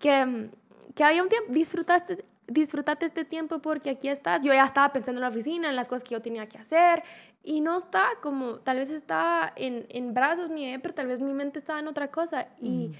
que, 0.00 0.50
que 0.96 1.04
había 1.04 1.22
un 1.22 1.28
tiempo, 1.28 1.52
disfrutaste 1.52 2.24
disfrútate 2.46 3.06
este 3.06 3.24
tiempo 3.24 3.60
porque 3.60 3.90
aquí 3.90 4.08
estás. 4.08 4.42
Yo 4.42 4.52
ya 4.52 4.64
estaba 4.64 4.92
pensando 4.92 5.18
en 5.18 5.22
la 5.22 5.28
oficina, 5.28 5.68
en 5.68 5.76
las 5.76 5.88
cosas 5.88 6.04
que 6.04 6.14
yo 6.14 6.22
tenía 6.22 6.48
que 6.48 6.58
hacer 6.58 7.02
y 7.42 7.60
no 7.60 7.76
está 7.76 8.04
como, 8.22 8.56
tal 8.60 8.78
vez 8.78 8.90
estaba 8.90 9.52
en, 9.56 9.86
en 9.88 10.14
brazos 10.14 10.50
mi 10.50 10.64
bebé, 10.64 10.78
pero 10.78 10.94
tal 10.94 11.06
vez 11.06 11.20
mi 11.20 11.32
mente 11.32 11.58
estaba 11.58 11.80
en 11.80 11.88
otra 11.88 12.10
cosa. 12.10 12.48
Y, 12.60 12.92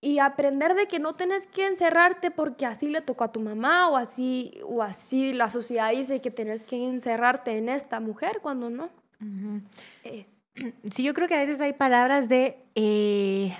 y 0.00 0.18
aprender 0.18 0.74
de 0.74 0.86
que 0.86 0.98
no 0.98 1.14
tenés 1.14 1.46
que 1.46 1.66
encerrarte 1.66 2.30
porque 2.30 2.66
así 2.66 2.88
le 2.88 3.00
tocó 3.00 3.24
a 3.24 3.32
tu 3.32 3.40
mamá 3.40 3.88
o 3.88 3.96
así, 3.96 4.60
o 4.64 4.82
así 4.82 5.32
la 5.32 5.48
sociedad 5.48 5.90
dice 5.92 6.20
que 6.20 6.30
tenés 6.30 6.64
que 6.64 6.76
encerrarte 6.76 7.56
en 7.56 7.68
esta 7.68 8.00
mujer 8.00 8.40
cuando 8.42 8.68
no. 8.68 8.90
Eh, 10.04 10.26
sí, 10.90 11.02
yo 11.02 11.14
creo 11.14 11.26
que 11.26 11.34
a 11.34 11.40
veces 11.40 11.60
hay 11.60 11.72
palabras 11.72 12.28
de... 12.28 12.58
Eh, 12.74 13.56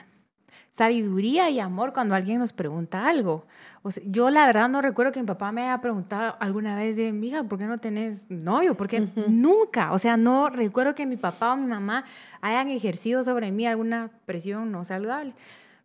sabiduría 0.74 1.50
y 1.50 1.60
amor 1.60 1.92
cuando 1.92 2.16
alguien 2.16 2.40
nos 2.40 2.52
pregunta 2.52 3.06
algo. 3.06 3.46
O 3.82 3.92
sea, 3.92 4.02
yo 4.08 4.28
la 4.28 4.44
verdad 4.44 4.68
no 4.68 4.82
recuerdo 4.82 5.12
que 5.12 5.20
mi 5.20 5.26
papá 5.26 5.52
me 5.52 5.62
haya 5.62 5.80
preguntado 5.80 6.34
alguna 6.40 6.74
vez 6.74 6.96
de, 6.96 7.12
mija, 7.12 7.44
¿por 7.44 7.60
qué 7.60 7.66
no 7.66 7.78
tenés 7.78 8.28
novio? 8.28 8.76
Porque 8.76 9.06
nunca, 9.28 9.92
o 9.92 10.00
sea, 10.00 10.16
no 10.16 10.50
recuerdo 10.50 10.96
que 10.96 11.06
mi 11.06 11.16
papá 11.16 11.52
o 11.52 11.56
mi 11.56 11.68
mamá 11.68 12.04
hayan 12.40 12.70
ejercido 12.70 13.22
sobre 13.22 13.52
mí 13.52 13.68
alguna 13.68 14.10
presión 14.26 14.72
no 14.72 14.84
saludable. 14.84 15.32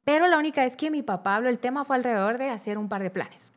Pero 0.05 0.25
la 0.25 0.39
única 0.39 0.63
vez 0.63 0.75
que 0.75 0.89
mi 0.89 1.03
papá 1.03 1.35
habló, 1.35 1.49
el 1.49 1.59
tema 1.59 1.85
fue 1.85 1.95
alrededor 1.95 2.39
de 2.39 2.49
hacer 2.49 2.79
un 2.79 2.89
par 2.89 3.03
de 3.03 3.11
planes. 3.11 3.51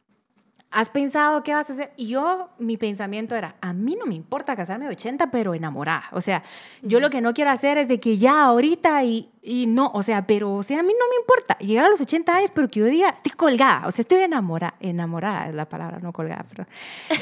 ¿Has 0.72 0.88
pensado 0.88 1.42
qué 1.42 1.52
vas 1.52 1.68
a 1.68 1.74
hacer? 1.74 1.92
Y 1.98 2.08
yo, 2.08 2.48
mi 2.58 2.78
pensamiento 2.78 3.36
era, 3.36 3.56
a 3.60 3.74
mí 3.74 3.94
no 3.94 4.06
me 4.06 4.14
importa 4.14 4.56
casarme 4.56 4.86
de 4.86 4.92
80, 4.92 5.30
pero 5.30 5.52
enamorada. 5.52 6.04
O 6.12 6.22
sea, 6.22 6.42
yo 6.80 6.98
lo 6.98 7.10
que 7.10 7.20
no 7.20 7.34
quiero 7.34 7.50
hacer 7.50 7.76
es 7.76 7.88
de 7.88 8.00
que 8.00 8.16
ya 8.16 8.44
ahorita 8.44 9.04
y, 9.04 9.30
y 9.42 9.66
no, 9.66 9.90
o 9.92 10.02
sea, 10.02 10.26
pero, 10.26 10.54
o 10.54 10.62
sea, 10.62 10.80
a 10.80 10.82
mí 10.82 10.94
no 10.98 11.08
me 11.10 11.16
importa 11.20 11.58
llegar 11.58 11.84
a 11.84 11.88
los 11.90 12.00
80 12.00 12.34
años, 12.34 12.50
pero 12.54 12.68
que 12.68 12.80
yo 12.80 12.86
diga, 12.86 13.10
estoy 13.10 13.32
colgada, 13.32 13.86
o 13.86 13.90
sea, 13.90 14.02
estoy 14.02 14.20
enamorada, 14.20 14.74
enamorada 14.80 15.48
es 15.48 15.54
la 15.54 15.68
palabra, 15.68 15.98
no 16.00 16.12
colgada, 16.12 16.44
pero... 16.48 16.66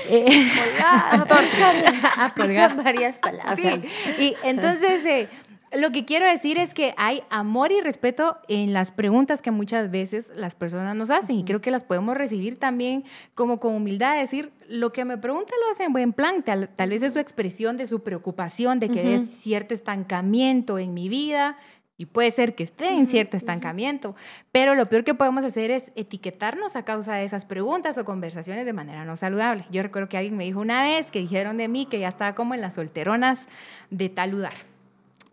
Eh, 0.08 0.50
colgada, 0.56 2.32
colgada. 2.36 2.74
varias 2.82 3.18
palabras. 3.18 3.82
Sí. 3.82 4.22
Y 4.22 4.36
entonces... 4.44 5.04
Eh, 5.04 5.28
lo 5.72 5.92
que 5.92 6.04
quiero 6.04 6.26
decir 6.26 6.59
es 6.59 6.74
que 6.74 6.94
hay 6.96 7.22
amor 7.30 7.70
y 7.70 7.80
respeto 7.80 8.38
en 8.48 8.72
las 8.72 8.90
preguntas 8.90 9.40
que 9.40 9.50
muchas 9.50 9.90
veces 9.90 10.33
las 10.35 10.54
personas 10.54 10.96
nos 10.96 11.11
hacen 11.11 11.38
y 11.38 11.44
creo 11.44 11.61
que 11.61 11.70
las 11.70 11.85
podemos 11.85 12.16
recibir 12.16 12.59
también 12.59 13.04
como 13.35 13.59
con 13.59 13.74
humildad, 13.74 14.18
decir, 14.18 14.50
lo 14.68 14.92
que 14.92 15.04
me 15.04 15.16
pregunta 15.16 15.52
lo 15.64 15.70
hace 15.70 15.85
en 15.85 15.92
buen 15.92 16.12
plan, 16.12 16.42
tal, 16.42 16.68
vez 16.88 17.02
es 17.02 17.12
su 17.12 17.18
expresión 17.20 17.76
de 17.76 17.87
su 17.87 18.02
preocupación 18.02 18.80
de 18.80 18.88
que 18.88 19.14
es 19.14 19.30
cierto 19.30 19.74
estancamiento 19.74 20.78
en 20.78 20.92
mi 20.92 21.09
vida, 21.09 21.56
y 21.96 22.06
puede 22.06 22.30
ser 22.30 22.54
que 22.54 22.62
esté 22.62 22.94
en 22.96 23.06
cierto 23.06 23.37
estancamiento, 23.37 24.16
pero 24.52 24.74
lo 24.74 24.87
peor 24.87 25.04
que 25.04 25.12
podemos 25.12 25.44
hacer 25.44 25.70
es 25.70 25.92
etiquetarnos 25.96 26.74
a 26.74 26.83
causa 26.87 27.12
de 27.14 27.26
esas 27.26 27.44
preguntas 27.44 27.98
o 27.98 28.06
conversaciones 28.06 28.64
de 28.64 28.72
manera 28.72 29.04
no 29.04 29.16
saludable. 29.16 29.66
Yo 29.70 29.83
recuerdo 29.83 30.09
que 30.09 30.16
alguien 30.16 30.35
me 30.35 30.44
dijo 30.44 30.61
una 30.61 30.83
vez 30.83 31.11
que 31.11 31.18
dijeron 31.18 31.59
de 31.59 31.68
mí 31.68 31.85
que 31.85 31.98
ya 31.98 32.09
estaba 32.09 32.35
como 32.35 32.54
en 32.54 32.62
las 32.62 32.74
solteronas 32.74 33.48
de 33.90 34.09
tal 34.09 34.30
lugar. 34.30 34.69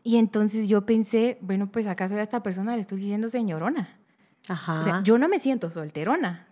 Y 0.08 0.16
entonces 0.16 0.70
yo 0.70 0.86
pensé, 0.86 1.38
bueno, 1.42 1.70
pues 1.70 1.86
acaso 1.86 2.16
a 2.16 2.22
esta 2.22 2.42
persona 2.42 2.76
le 2.76 2.82
estoy 2.82 2.98
diciendo 2.98 3.28
señorona. 3.28 4.00
Ajá. 4.48 4.80
O 4.80 4.84
sea, 4.84 5.04
yo 5.04 5.18
no 5.18 5.28
me 5.28 5.38
siento 5.38 5.70
solterona. 5.70 6.48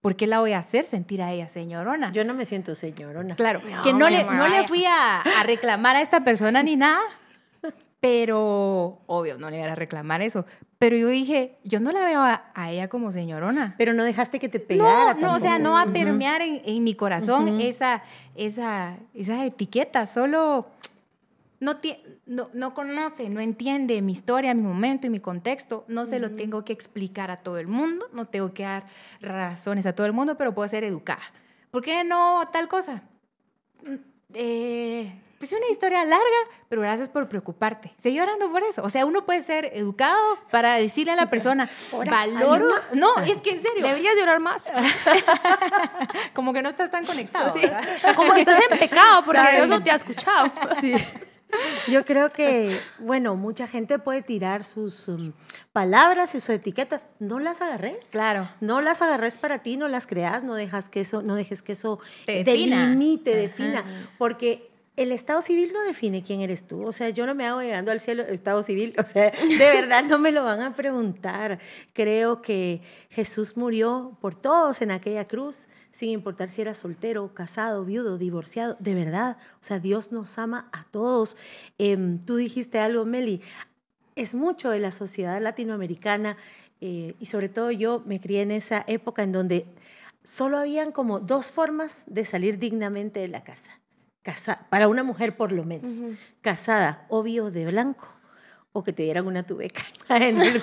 ¿Por 0.00 0.14
qué 0.14 0.28
la 0.28 0.38
voy 0.38 0.52
a 0.52 0.60
hacer 0.60 0.84
sentir 0.84 1.20
a 1.20 1.32
ella 1.32 1.48
señorona? 1.48 2.12
Yo 2.12 2.24
no 2.24 2.32
me 2.32 2.44
siento 2.44 2.76
señorona. 2.76 3.34
Claro, 3.34 3.60
que 3.82 3.92
no 3.92 4.08
le, 4.08 4.22
no 4.22 4.46
le 4.46 4.62
fui 4.68 4.84
a, 4.84 5.20
a, 5.20 5.42
reclamar 5.42 5.96
a 5.96 6.00
esta 6.00 6.22
persona 6.22 6.62
ni 6.62 6.76
nada, 6.76 7.00
pero 7.98 9.00
obvio, 9.06 9.36
no 9.36 9.50
le 9.50 9.58
iba 9.58 9.72
a 9.72 9.74
reclamar 9.74 10.22
eso. 10.22 10.46
Pero 10.78 10.96
yo 10.96 11.08
dije, 11.08 11.58
yo 11.64 11.80
no 11.80 11.90
la 11.90 12.04
veo 12.04 12.20
a, 12.20 12.70
ella 12.70 12.86
como 12.86 13.10
señorona. 13.10 13.74
Pero 13.78 13.94
no 13.94 14.04
dejaste 14.04 14.38
que 14.38 14.48
te 14.48 14.60
pegara. 14.60 15.14
No, 15.14 15.20
no, 15.20 15.34
o 15.34 15.40
sea, 15.40 15.58
no 15.58 15.72
va 15.72 15.82
a 15.82 15.86
permear 15.86 16.40
en, 16.40 16.62
en 16.64 16.84
mi 16.84 16.94
corazón 16.94 17.60
esa, 17.60 18.04
esa, 18.36 18.96
esa 19.12 19.44
etiqueta, 19.44 20.06
solo 20.06 20.68
no, 21.62 21.78
no, 22.26 22.50
no, 22.52 22.74
conoce, 22.74 23.28
no 23.28 23.40
entiende 23.40 24.02
mi 24.02 24.10
historia, 24.10 24.52
mi 24.52 24.62
momento 24.62 25.06
y 25.06 25.10
mi 25.10 25.20
contexto, 25.20 25.84
no 25.86 26.06
se 26.06 26.18
lo 26.18 26.32
tengo 26.32 26.64
que 26.64 26.72
explicar 26.72 27.30
a 27.30 27.36
todo 27.36 27.58
el 27.58 27.68
mundo, 27.68 28.08
no 28.12 28.26
tengo 28.26 28.52
que 28.52 28.64
dar 28.64 28.86
razones 29.20 29.86
a 29.86 29.94
todo 29.94 30.04
el 30.08 30.12
mundo, 30.12 30.36
pero 30.36 30.52
puedo 30.54 30.68
ser 30.68 30.82
educada. 30.82 31.22
¿Por 31.70 31.84
qué 31.84 32.02
no 32.02 32.48
tal 32.52 32.66
cosa? 32.66 33.04
Mm, 33.84 33.94
eh, 34.34 35.22
pues 35.38 35.52
una 35.52 35.68
historia 35.70 36.04
larga, 36.04 36.24
pero 36.68 36.82
gracias 36.82 37.08
por 37.08 37.28
preocuparte. 37.28 37.94
Seguí 37.96 38.18
orando 38.18 38.50
por 38.50 38.64
eso. 38.64 38.82
O 38.82 38.90
sea, 38.90 39.06
uno 39.06 39.24
puede 39.24 39.42
ser 39.42 39.70
educado 39.72 40.18
para 40.50 40.74
decirle 40.78 41.12
a 41.12 41.16
la 41.16 41.30
persona, 41.30 41.68
valoro. 41.92 42.70
No, 42.94 43.18
es 43.20 43.40
que 43.40 43.50
en 43.50 43.62
serio. 43.62 43.86
Deberías 43.86 44.16
llorar 44.16 44.40
más. 44.40 44.72
Como 46.34 46.52
que 46.52 46.60
no 46.60 46.68
estás 46.68 46.90
tan 46.90 47.06
conectado. 47.06 47.54
Como 48.16 48.34
que 48.34 48.40
estás 48.40 48.60
en 48.68 48.78
pecado 48.78 49.22
porque 49.24 49.40
Dios 49.56 49.68
no 49.68 49.80
te 49.80 49.92
ha 49.92 49.94
escuchado. 49.94 50.50
Sí. 50.80 50.94
Yo 51.88 52.04
creo 52.04 52.30
que, 52.30 52.78
bueno, 52.98 53.36
mucha 53.36 53.66
gente 53.66 53.98
puede 53.98 54.22
tirar 54.22 54.64
sus 54.64 55.08
um, 55.08 55.32
palabras 55.72 56.34
y 56.34 56.40
sus 56.40 56.50
etiquetas. 56.50 57.08
No 57.18 57.38
las 57.38 57.60
agarres. 57.60 58.06
Claro. 58.10 58.48
No 58.60 58.80
las 58.80 59.02
agarres 59.02 59.36
para 59.36 59.62
ti, 59.62 59.76
no 59.76 59.88
las 59.88 60.06
creas, 60.06 60.42
no 60.42 60.54
dejas 60.54 60.88
que 60.88 61.00
eso, 61.00 61.22
no 61.22 61.34
dejes 61.34 61.62
que 61.62 61.72
eso 61.72 61.98
te 62.26 62.44
delimite, 62.44 63.36
defina. 63.36 63.84
Porque 64.18 64.70
el 64.96 65.10
estado 65.10 65.40
civil 65.40 65.72
no 65.72 65.82
define 65.84 66.22
quién 66.22 66.40
eres 66.40 66.66
tú. 66.66 66.86
O 66.86 66.92
sea, 66.92 67.08
yo 67.10 67.26
no 67.26 67.34
me 67.34 67.46
hago 67.46 67.62
llegando 67.62 67.90
al 67.90 68.00
cielo 68.00 68.22
estado 68.24 68.62
civil. 68.62 68.94
O 68.98 69.06
sea, 69.06 69.30
de 69.30 69.56
verdad 69.56 70.04
no 70.04 70.18
me 70.18 70.32
lo 70.32 70.44
van 70.44 70.60
a 70.60 70.74
preguntar. 70.74 71.58
Creo 71.92 72.42
que 72.42 72.82
Jesús 73.10 73.56
murió 73.56 74.16
por 74.20 74.34
todos 74.34 74.82
en 74.82 74.90
aquella 74.90 75.24
cruz 75.24 75.66
sin 75.92 76.10
importar 76.10 76.48
si 76.48 76.62
era 76.62 76.74
soltero, 76.74 77.32
casado, 77.34 77.84
viudo, 77.84 78.18
divorciado, 78.18 78.76
de 78.80 78.94
verdad, 78.94 79.36
o 79.60 79.64
sea, 79.64 79.78
Dios 79.78 80.10
nos 80.10 80.38
ama 80.38 80.68
a 80.72 80.84
todos. 80.84 81.36
Em, 81.78 82.18
tú 82.18 82.36
dijiste 82.36 82.78
algo, 82.78 83.04
Meli, 83.04 83.42
es 84.16 84.34
mucho 84.34 84.70
de 84.70 84.80
la 84.80 84.90
sociedad 84.90 85.40
latinoamericana 85.40 86.36
eh, 86.80 87.14
y 87.20 87.26
sobre 87.26 87.48
todo 87.48 87.70
yo 87.70 88.02
me 88.06 88.20
crié 88.20 88.42
en 88.42 88.50
esa 88.50 88.84
época 88.88 89.22
en 89.22 89.32
donde 89.32 89.66
solo 90.24 90.58
habían 90.58 90.92
como 90.92 91.20
dos 91.20 91.46
formas 91.46 92.04
de 92.06 92.24
salir 92.24 92.58
dignamente 92.58 93.20
de 93.20 93.28
la 93.28 93.44
casa. 93.44 93.78
casa 94.22 94.66
para 94.70 94.88
una 94.88 95.02
mujer 95.02 95.36
por 95.36 95.52
lo 95.52 95.64
menos, 95.64 96.02
casada, 96.40 97.06
obvio 97.08 97.50
de 97.50 97.66
blanco 97.66 98.21
o 98.72 98.82
que 98.82 98.92
te 98.92 99.02
dieran 99.02 99.26
una 99.26 99.42
tubeca 99.42 99.82
en 100.08 100.40
el 100.40 100.56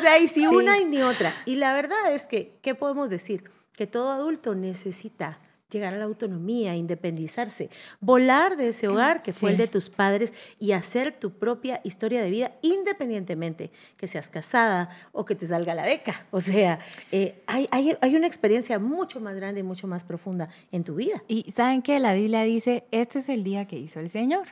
sea, 0.00 0.18
y 0.18 0.28
si 0.28 0.46
una 0.46 0.78
y 0.78 0.84
ni 0.84 1.02
otra. 1.02 1.34
Y 1.44 1.56
la 1.56 1.74
verdad 1.74 2.12
es 2.14 2.24
que, 2.24 2.58
¿qué 2.62 2.74
podemos 2.74 3.10
decir? 3.10 3.50
Que 3.74 3.86
todo 3.86 4.10
adulto 4.10 4.54
necesita 4.54 5.38
llegar 5.72 5.94
a 5.94 5.96
la 5.96 6.04
autonomía, 6.04 6.76
independizarse, 6.76 7.70
volar 8.00 8.56
de 8.56 8.68
ese 8.68 8.88
hogar 8.88 9.22
que 9.22 9.32
fue 9.32 9.52
el 9.52 9.56
de 9.56 9.66
tus 9.66 9.88
padres 9.88 10.34
y 10.58 10.72
hacer 10.72 11.18
tu 11.18 11.32
propia 11.32 11.80
historia 11.82 12.22
de 12.22 12.30
vida 12.30 12.52
independientemente 12.62 13.72
que 13.96 14.06
seas 14.06 14.28
casada 14.28 14.90
o 15.12 15.24
que 15.24 15.34
te 15.34 15.46
salga 15.46 15.74
la 15.74 15.84
beca. 15.84 16.26
O 16.30 16.40
sea, 16.40 16.78
eh, 17.10 17.42
hay, 17.46 17.66
hay, 17.70 17.96
hay, 18.00 18.16
una 18.16 18.26
experiencia 18.26 18.78
mucho 18.78 19.20
más 19.20 19.34
grande 19.34 19.60
y 19.60 19.62
mucho 19.62 19.86
más 19.86 20.04
profunda 20.04 20.48
en 20.70 20.84
tu 20.84 20.94
vida. 20.94 21.22
Y 21.26 21.50
saben 21.56 21.82
que 21.82 21.98
la 21.98 22.12
Biblia 22.12 22.42
dice, 22.42 22.84
este 22.90 23.20
es 23.20 23.28
el 23.28 23.42
día 23.42 23.66
que 23.66 23.78
hizo 23.78 23.98
el 23.98 24.10
Señor. 24.10 24.46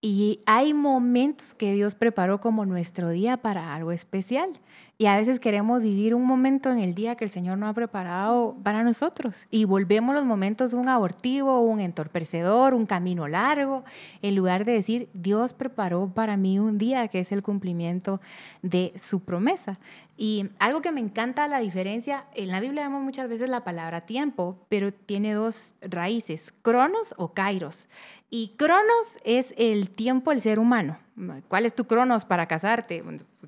Y 0.00 0.40
hay 0.46 0.74
momentos 0.74 1.54
que 1.54 1.72
Dios 1.72 1.94
preparó 1.96 2.40
como 2.40 2.64
nuestro 2.64 3.10
día 3.10 3.36
para 3.38 3.74
algo 3.74 3.90
especial. 3.90 4.60
Y 5.00 5.06
a 5.06 5.16
veces 5.16 5.38
queremos 5.38 5.84
vivir 5.84 6.12
un 6.12 6.24
momento 6.24 6.72
en 6.72 6.80
el 6.80 6.92
día 6.92 7.14
que 7.14 7.24
el 7.24 7.30
Señor 7.30 7.56
no 7.56 7.68
ha 7.68 7.72
preparado 7.72 8.56
para 8.64 8.82
nosotros. 8.82 9.46
Y 9.48 9.64
volvemos 9.64 10.12
los 10.12 10.24
momentos 10.24 10.72
un 10.72 10.88
abortivo, 10.88 11.60
un 11.60 11.78
entorpecedor, 11.78 12.74
un 12.74 12.84
camino 12.84 13.28
largo, 13.28 13.84
en 14.22 14.34
lugar 14.34 14.64
de 14.64 14.72
decir, 14.72 15.08
Dios 15.14 15.52
preparó 15.52 16.12
para 16.12 16.36
mí 16.36 16.58
un 16.58 16.78
día 16.78 17.06
que 17.06 17.20
es 17.20 17.30
el 17.30 17.44
cumplimiento 17.44 18.20
de 18.62 18.92
su 19.00 19.20
promesa. 19.20 19.78
Y 20.16 20.50
algo 20.58 20.82
que 20.82 20.90
me 20.90 21.00
encanta 21.00 21.46
la 21.46 21.60
diferencia, 21.60 22.24
en 22.34 22.48
la 22.48 22.58
Biblia 22.58 22.82
vemos 22.82 23.00
muchas 23.00 23.28
veces 23.28 23.48
la 23.48 23.62
palabra 23.62 24.00
tiempo, 24.00 24.58
pero 24.68 24.92
tiene 24.92 25.32
dos 25.32 25.74
raíces, 25.80 26.52
cronos 26.62 27.14
o 27.16 27.34
kairos. 27.34 27.88
Y 28.30 28.54
cronos 28.56 29.18
es 29.24 29.54
el 29.58 29.90
tiempo 29.90 30.32
del 30.32 30.40
ser 30.40 30.58
humano. 30.58 30.98
¿Cuál 31.48 31.66
es 31.66 31.74
tu 31.74 31.84
cronos 31.84 32.24
para 32.24 32.46
casarte? 32.46 33.02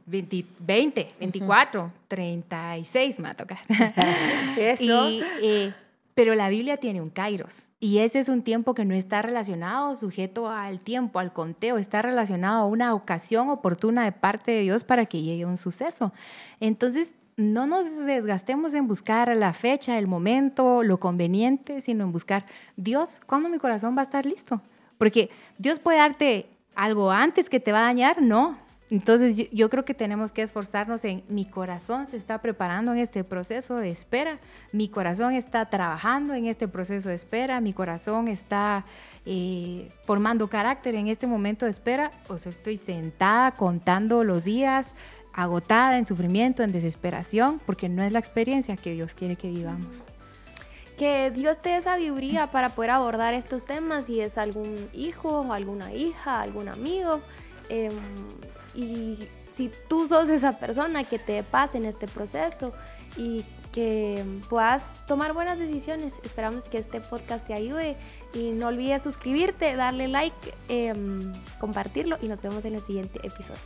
20, 0.07 0.47
20 0.59 1.09
24, 1.19 1.93
36 2.09 3.19
me 3.19 3.25
va 3.25 3.31
a 3.31 3.35
tocar. 3.35 3.59
Eso. 4.59 5.09
Eh, 5.43 5.73
pero 6.15 6.35
la 6.35 6.49
Biblia 6.49 6.77
tiene 6.77 7.01
un 7.01 7.11
kairos. 7.11 7.69
Y 7.79 7.99
ese 7.99 8.19
es 8.19 8.29
un 8.29 8.43
tiempo 8.43 8.75
que 8.75 8.85
no 8.85 8.95
está 8.95 9.23
relacionado, 9.23 9.97
sujeto 9.97 10.49
al 10.49 10.81
tiempo, 10.81 11.19
al 11.19 11.33
conteo, 11.33 11.79
está 11.79 12.03
relacionado 12.03 12.63
a 12.63 12.67
una 12.67 12.95
ocasión 12.95 13.49
oportuna 13.49 14.05
de 14.05 14.13
parte 14.13 14.51
de 14.51 14.61
Dios 14.63 14.85
para 14.85 15.07
que 15.07 15.23
llegue 15.23 15.47
un 15.47 15.57
suceso. 15.57 16.13
Entonces, 16.59 17.15
no 17.37 17.67
nos 17.67 18.05
desgastemos 18.05 18.75
en 18.75 18.87
buscar 18.87 19.35
la 19.35 19.55
fecha, 19.55 19.99
el 19.99 20.07
momento, 20.07 20.83
lo 20.83 21.01
conveniente, 21.01 21.81
sino 21.81 22.05
en 22.05 22.13
buscar 22.13 22.45
Dios, 22.77 23.21
¿cuándo 23.27 23.49
mi 23.49 23.59
corazón 23.59 23.97
va 23.97 24.01
a 24.01 24.05
estar 24.05 24.27
listo? 24.27 24.61
Porque 24.99 25.31
Dios 25.57 25.79
puede 25.79 25.99
darte 25.99 26.51
algo 26.81 27.11
antes 27.11 27.51
que 27.51 27.61
te 27.61 27.73
va 27.73 27.81
a 27.81 27.83
dañar, 27.83 28.23
no. 28.23 28.57
Entonces 28.91 29.51
yo, 29.53 29.69
creo 29.69 29.85
que 29.85 29.93
tenemos 29.93 30.33
que 30.33 30.43
esforzarnos 30.43 31.05
en 31.05 31.23
mi 31.29 31.45
corazón 31.45 32.07
se 32.07 32.17
está 32.17 32.41
preparando 32.41 32.93
en 32.93 32.99
este 32.99 33.23
proceso 33.23 33.77
de 33.77 33.91
espera, 33.91 34.41
mi 34.73 34.89
corazón 34.89 35.35
está 35.35 35.67
trabajando 35.67 36.33
en 36.35 36.47
este 36.47 36.67
proceso 36.67 37.09
de 37.09 37.15
espera, 37.15 37.61
mi 37.61 37.73
corazón 37.73 38.27
está 38.27 38.85
eh, 39.27 39.93
formando 40.07 40.49
carácter 40.49 40.97
en 40.97 41.07
este 41.07 41.29
momento 41.29 41.67
de 41.67 41.71
espera, 41.71 42.11
o 42.29 42.39
sea, 42.39 42.51
estoy 42.51 42.79
sentada 42.79 43.53
contando 43.53 44.25
los 44.25 44.43
días, 44.43 44.95
agotada 45.33 45.99
en 45.99 46.07
sufrimiento, 46.07 46.65
en 46.65 46.73
desesperación, 46.73 47.61
porque 47.65 47.89
no 47.89 48.03
es 48.03 48.11
la 48.11 48.19
experiencia 48.19 48.77
que 48.77 48.93
Dios 48.93 49.15
quiere 49.15 49.37
que 49.37 49.51
vivamos. 49.51 50.07
Que 51.01 51.31
Dios 51.31 51.63
te 51.63 51.71
dé 51.71 51.81
sabiduría 51.81 52.51
para 52.51 52.69
poder 52.69 52.91
abordar 52.91 53.33
estos 53.33 53.65
temas, 53.65 54.05
si 54.05 54.21
es 54.21 54.37
algún 54.37 54.77
hijo, 54.93 55.51
alguna 55.51 55.95
hija, 55.95 56.43
algún 56.43 56.69
amigo. 56.69 57.23
Eh, 57.71 57.89
y 58.75 59.17
si 59.49 59.71
tú 59.89 60.07
sos 60.07 60.29
esa 60.29 60.59
persona 60.59 61.05
que 61.05 61.19
te 61.19 61.43
pase 61.43 61.79
en 61.79 61.87
este 61.87 62.07
proceso 62.07 62.75
y 63.17 63.47
que 63.73 64.23
puedas 64.51 64.97
tomar 65.07 65.33
buenas 65.33 65.59
decisiones. 65.59 66.19
Esperamos 66.23 66.65
que 66.65 66.77
este 66.77 67.01
podcast 67.01 67.47
te 67.47 67.55
ayude 67.55 67.97
y 68.35 68.51
no 68.51 68.67
olvides 68.67 69.03
suscribirte, 69.03 69.77
darle 69.77 70.07
like, 70.07 70.55
eh, 70.69 70.93
compartirlo 71.59 72.19
y 72.21 72.29
nos 72.29 72.43
vemos 72.43 72.63
en 72.67 72.75
el 72.75 72.83
siguiente 72.83 73.21
episodio. 73.27 73.57